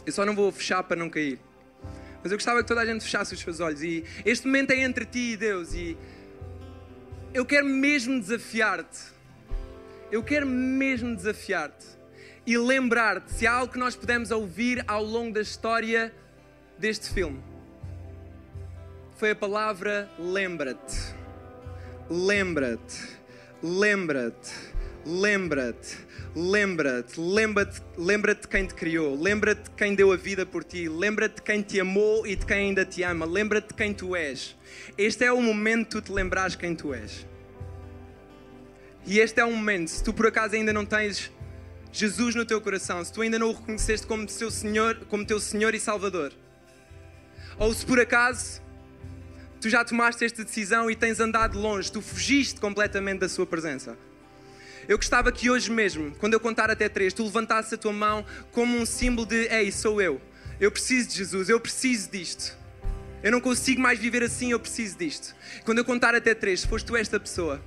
Eu 0.05 0.11
só 0.11 0.25
não 0.25 0.35
vou 0.35 0.51
fechar 0.51 0.83
para 0.83 0.95
não 0.95 1.09
cair. 1.09 1.39
Mas 2.21 2.31
eu 2.31 2.37
gostava 2.37 2.61
que 2.61 2.67
toda 2.67 2.81
a 2.81 2.85
gente 2.85 3.03
fechasse 3.03 3.33
os 3.33 3.39
seus 3.39 3.59
olhos. 3.59 3.83
E 3.83 4.03
este 4.25 4.47
momento 4.47 4.71
é 4.71 4.79
entre 4.79 5.05
ti 5.05 5.33
e 5.33 5.37
Deus. 5.37 5.73
E 5.73 5.97
eu 7.33 7.45
quero 7.45 7.65
mesmo 7.65 8.19
desafiar-te. 8.19 8.99
Eu 10.11 10.23
quero 10.23 10.45
mesmo 10.45 11.15
desafiar-te. 11.15 11.85
E 12.45 12.57
lembrar-te 12.57 13.31
se 13.33 13.45
há 13.45 13.53
algo 13.53 13.73
que 13.73 13.79
nós 13.79 13.95
podemos 13.95 14.31
ouvir 14.31 14.83
ao 14.87 15.03
longo 15.03 15.33
da 15.33 15.41
história 15.41 16.13
deste 16.77 17.09
filme. 17.09 17.52
Foi 19.23 19.31
a 19.31 19.35
palavra 19.37 20.09
lembra-te. 20.19 20.97
Lembra-te. 22.09 22.99
Lembra-te. 23.63 24.51
Lembra-te 25.05 25.97
lembra-te, 26.35 27.17
lembra-te, 27.17 27.81
lembra-te 27.97 28.47
quem 28.49 28.65
te 28.65 28.73
criou, 28.73 29.15
lembra-te 29.15 29.71
quem 29.77 29.95
deu 29.95 30.11
a 30.11 30.17
vida 30.17 30.45
por 30.45 30.63
ti, 30.65 30.89
lembra-te 30.89 31.41
quem 31.41 31.61
te 31.61 31.79
amou 31.79 32.27
e 32.27 32.35
de 32.35 32.45
quem 32.45 32.57
ainda 32.57 32.83
te 32.83 33.01
ama, 33.03 33.25
lembra-te 33.25 33.73
quem 33.73 33.93
tu 33.93 34.13
és. 34.13 34.57
Este 34.97 35.23
é 35.23 35.31
o 35.31 35.41
momento 35.41 35.83
de 35.83 35.89
tu 35.91 36.01
te 36.01 36.11
lembrares 36.11 36.57
quem 36.57 36.75
tu 36.75 36.93
és. 36.93 37.25
E 39.05 39.19
este 39.19 39.39
é 39.39 39.45
o 39.45 39.51
momento, 39.51 39.89
se 39.89 40.03
tu 40.03 40.11
por 40.11 40.27
acaso 40.27 40.55
ainda 40.55 40.73
não 40.73 40.85
tens 40.85 41.31
Jesus 41.93 42.35
no 42.35 42.45
teu 42.45 42.59
coração, 42.59 43.01
se 43.05 43.13
tu 43.13 43.21
ainda 43.21 43.39
não 43.39 43.51
o 43.51 43.53
reconheceste 43.53 44.05
como 44.05 44.25
teu 44.25 44.51
Senhor, 44.51 44.97
como 45.07 45.23
teu 45.23 45.39
Senhor 45.39 45.73
e 45.73 45.79
Salvador, 45.79 46.33
ou 47.57 47.73
se 47.73 47.85
por 47.85 48.01
acaso 48.01 48.63
tu 49.63 49.69
já 49.69 49.83
tomaste 49.85 50.25
esta 50.25 50.43
decisão 50.43 50.91
e 50.91 50.95
tens 50.95 51.21
andado 51.21 51.57
longe, 51.57 51.89
tu 51.89 52.01
fugiste 52.01 52.59
completamente 52.59 53.19
da 53.19 53.29
sua 53.29 53.45
presença. 53.45 53.97
Eu 54.89 54.97
gostava 54.97 55.31
que 55.31 55.49
hoje 55.49 55.71
mesmo, 55.71 56.13
quando 56.19 56.33
eu 56.33 56.39
contar 56.39 56.69
até 56.69 56.89
três, 56.89 57.13
tu 57.13 57.23
levantasses 57.23 57.71
a 57.71 57.77
tua 57.77 57.93
mão 57.93 58.25
como 58.51 58.77
um 58.77 58.85
símbolo 58.85 59.25
de: 59.25 59.47
Ei, 59.47 59.71
sou 59.71 60.01
eu. 60.01 60.21
Eu 60.59 60.69
preciso 60.69 61.07
de 61.07 61.15
Jesus, 61.15 61.47
eu 61.47 61.61
preciso 61.61 62.11
disto. 62.11 62.57
Eu 63.23 63.31
não 63.31 63.39
consigo 63.39 63.79
mais 63.79 63.97
viver 63.97 64.21
assim, 64.21 64.51
eu 64.51 64.59
preciso 64.59 64.97
disto. 64.97 65.33
Quando 65.63 65.77
eu 65.77 65.85
contar 65.85 66.13
até 66.13 66.35
três, 66.35 66.59
se 66.59 66.67
foste 66.67 66.85
tu 66.85 66.97
esta 66.97 67.17
pessoa, 67.17 67.61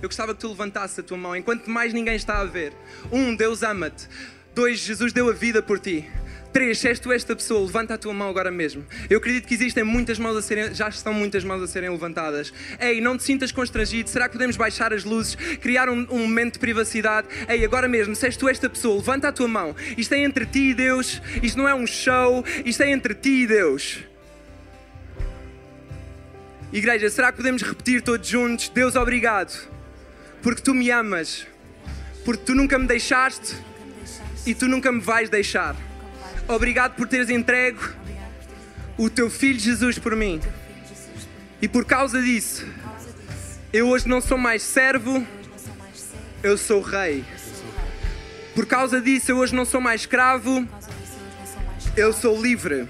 eu 0.00 0.08
gostava 0.08 0.32
que 0.32 0.40
tu 0.40 0.48
levantasses 0.48 1.00
a 1.00 1.02
tua 1.02 1.18
mão 1.18 1.34
enquanto 1.34 1.68
mais 1.68 1.92
ninguém 1.92 2.14
está 2.14 2.38
a 2.38 2.44
ver. 2.44 2.72
Um, 3.10 3.34
Deus 3.34 3.64
ama-te. 3.64 4.08
Dois, 4.54 4.78
Jesus 4.78 5.12
deu 5.12 5.28
a 5.28 5.32
vida 5.32 5.60
por 5.60 5.80
ti. 5.80 6.08
Três, 6.52 6.78
se 6.78 6.88
és 6.88 6.98
tu 6.98 7.12
esta 7.12 7.36
pessoa, 7.36 7.64
levanta 7.64 7.94
a 7.94 7.98
tua 7.98 8.12
mão 8.12 8.28
agora 8.28 8.50
mesmo. 8.50 8.84
Eu 9.08 9.18
acredito 9.18 9.46
que 9.46 9.54
existem 9.54 9.84
muitas 9.84 10.18
mãos 10.18 10.36
a 10.36 10.42
serem, 10.42 10.74
já 10.74 10.88
estão 10.88 11.14
muitas 11.14 11.44
mãos 11.44 11.62
a 11.62 11.66
serem 11.66 11.88
levantadas. 11.90 12.52
Ei, 12.80 13.00
não 13.00 13.16
te 13.16 13.22
sintas 13.22 13.52
constrangido. 13.52 14.10
Será 14.10 14.28
que 14.28 14.32
podemos 14.32 14.56
baixar 14.56 14.92
as 14.92 15.04
luzes, 15.04 15.36
criar 15.60 15.88
um, 15.88 16.06
um 16.10 16.18
momento 16.18 16.54
de 16.54 16.58
privacidade? 16.58 17.28
Ei, 17.48 17.64
agora 17.64 17.86
mesmo, 17.86 18.16
se 18.16 18.26
és 18.26 18.36
tu 18.36 18.48
esta 18.48 18.68
pessoa, 18.68 18.96
levanta 18.96 19.28
a 19.28 19.32
tua 19.32 19.46
mão. 19.46 19.76
Isto 19.96 20.14
é 20.14 20.18
entre 20.18 20.44
ti 20.44 20.70
e 20.70 20.74
Deus. 20.74 21.22
Isto 21.40 21.58
não 21.58 21.68
é 21.68 21.74
um 21.74 21.86
show. 21.86 22.44
Isto 22.64 22.82
é 22.82 22.90
entre 22.90 23.14
ti 23.14 23.42
e 23.42 23.46
Deus. 23.46 24.00
Igreja, 26.72 27.10
será 27.10 27.32
que 27.32 27.36
podemos 27.38 27.62
repetir 27.62 28.00
todos 28.00 28.28
juntos? 28.28 28.68
Deus, 28.68 28.94
obrigado, 28.94 29.68
porque 30.40 30.62
tu 30.62 30.72
me 30.72 30.88
amas, 30.92 31.44
porque 32.24 32.44
tu 32.44 32.54
nunca 32.54 32.78
me 32.78 32.86
deixaste 32.86 33.56
e 34.46 34.54
tu 34.54 34.68
nunca 34.68 34.92
me 34.92 35.00
vais 35.00 35.28
deixar. 35.28 35.74
Obrigado 36.50 36.96
por 36.96 37.06
teres 37.06 37.30
entregue 37.30 37.78
o 38.98 39.08
teu 39.08 39.30
filho 39.30 39.60
Jesus 39.60 40.00
por 40.00 40.16
mim. 40.16 40.40
E 41.62 41.68
por 41.68 41.84
causa 41.84 42.20
disso, 42.20 42.66
eu 43.72 43.86
hoje 43.86 44.08
não 44.08 44.20
sou 44.20 44.36
mais 44.36 44.60
servo, 44.60 45.24
eu 46.42 46.58
sou 46.58 46.80
rei. 46.82 47.24
Por 48.52 48.66
causa 48.66 49.00
disso, 49.00 49.30
eu 49.30 49.36
hoje 49.36 49.54
não 49.54 49.64
sou 49.64 49.80
mais 49.80 50.00
escravo, 50.00 50.66
eu 51.96 52.12
sou 52.12 52.42
livre. 52.42 52.88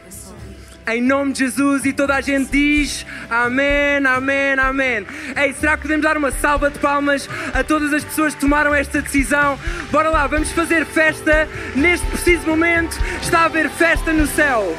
Em 0.89 1.01
nome 1.01 1.33
de 1.33 1.41
Jesus 1.41 1.85
e 1.85 1.93
toda 1.93 2.14
a 2.14 2.20
gente 2.20 2.51
diz 2.51 3.07
Amém, 3.28 4.05
Amém, 4.07 4.55
Amém. 4.59 5.07
Ei, 5.37 5.53
será 5.53 5.76
que 5.76 5.83
podemos 5.83 6.03
dar 6.03 6.16
uma 6.16 6.31
salva 6.31 6.70
de 6.70 6.78
palmas 6.78 7.28
a 7.55 7.62
todas 7.62 7.93
as 7.93 8.05
pessoas 8.05 8.35
que 8.35 8.41
tomaram 8.41 8.74
esta 8.74 9.01
decisão? 9.01 9.59
Bora 9.91 10.11
lá, 10.11 10.26
vamos 10.26 10.51
fazer 10.53 10.85
festa. 10.87 11.49
Neste 11.76 12.07
preciso 12.07 12.47
momento 12.47 12.97
está 13.22 13.41
a 13.41 13.45
haver 13.45 13.68
festa 13.70 14.12
no 14.12 14.26
céu. 14.26 14.76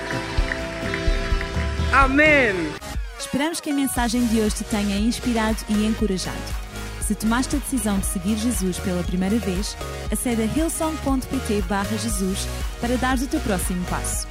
Amém. 1.94 2.54
Esperamos 3.20 3.60
que 3.60 3.70
a 3.70 3.74
mensagem 3.74 4.26
de 4.28 4.40
hoje 4.42 4.56
te 4.56 4.64
tenha 4.66 4.98
inspirado 4.98 5.58
e 5.70 5.86
encorajado. 5.86 6.38
Se 7.06 7.16
tomaste 7.16 7.56
a 7.56 7.60
decisão 7.60 8.00
de 8.00 8.06
seguir 8.06 8.38
Jesus 8.38 8.80
pela 8.80 9.04
primeira 9.04 9.38
vez, 9.38 9.76
acede 10.12 10.44
a 10.44 10.46
hillsong.pt 10.46 11.64
Jesus 11.98 12.48
para 12.80 12.96
dar 12.98 13.18
o 13.18 13.28
teu 13.28 13.40
próximo 13.42 13.84
passo. 13.86 14.31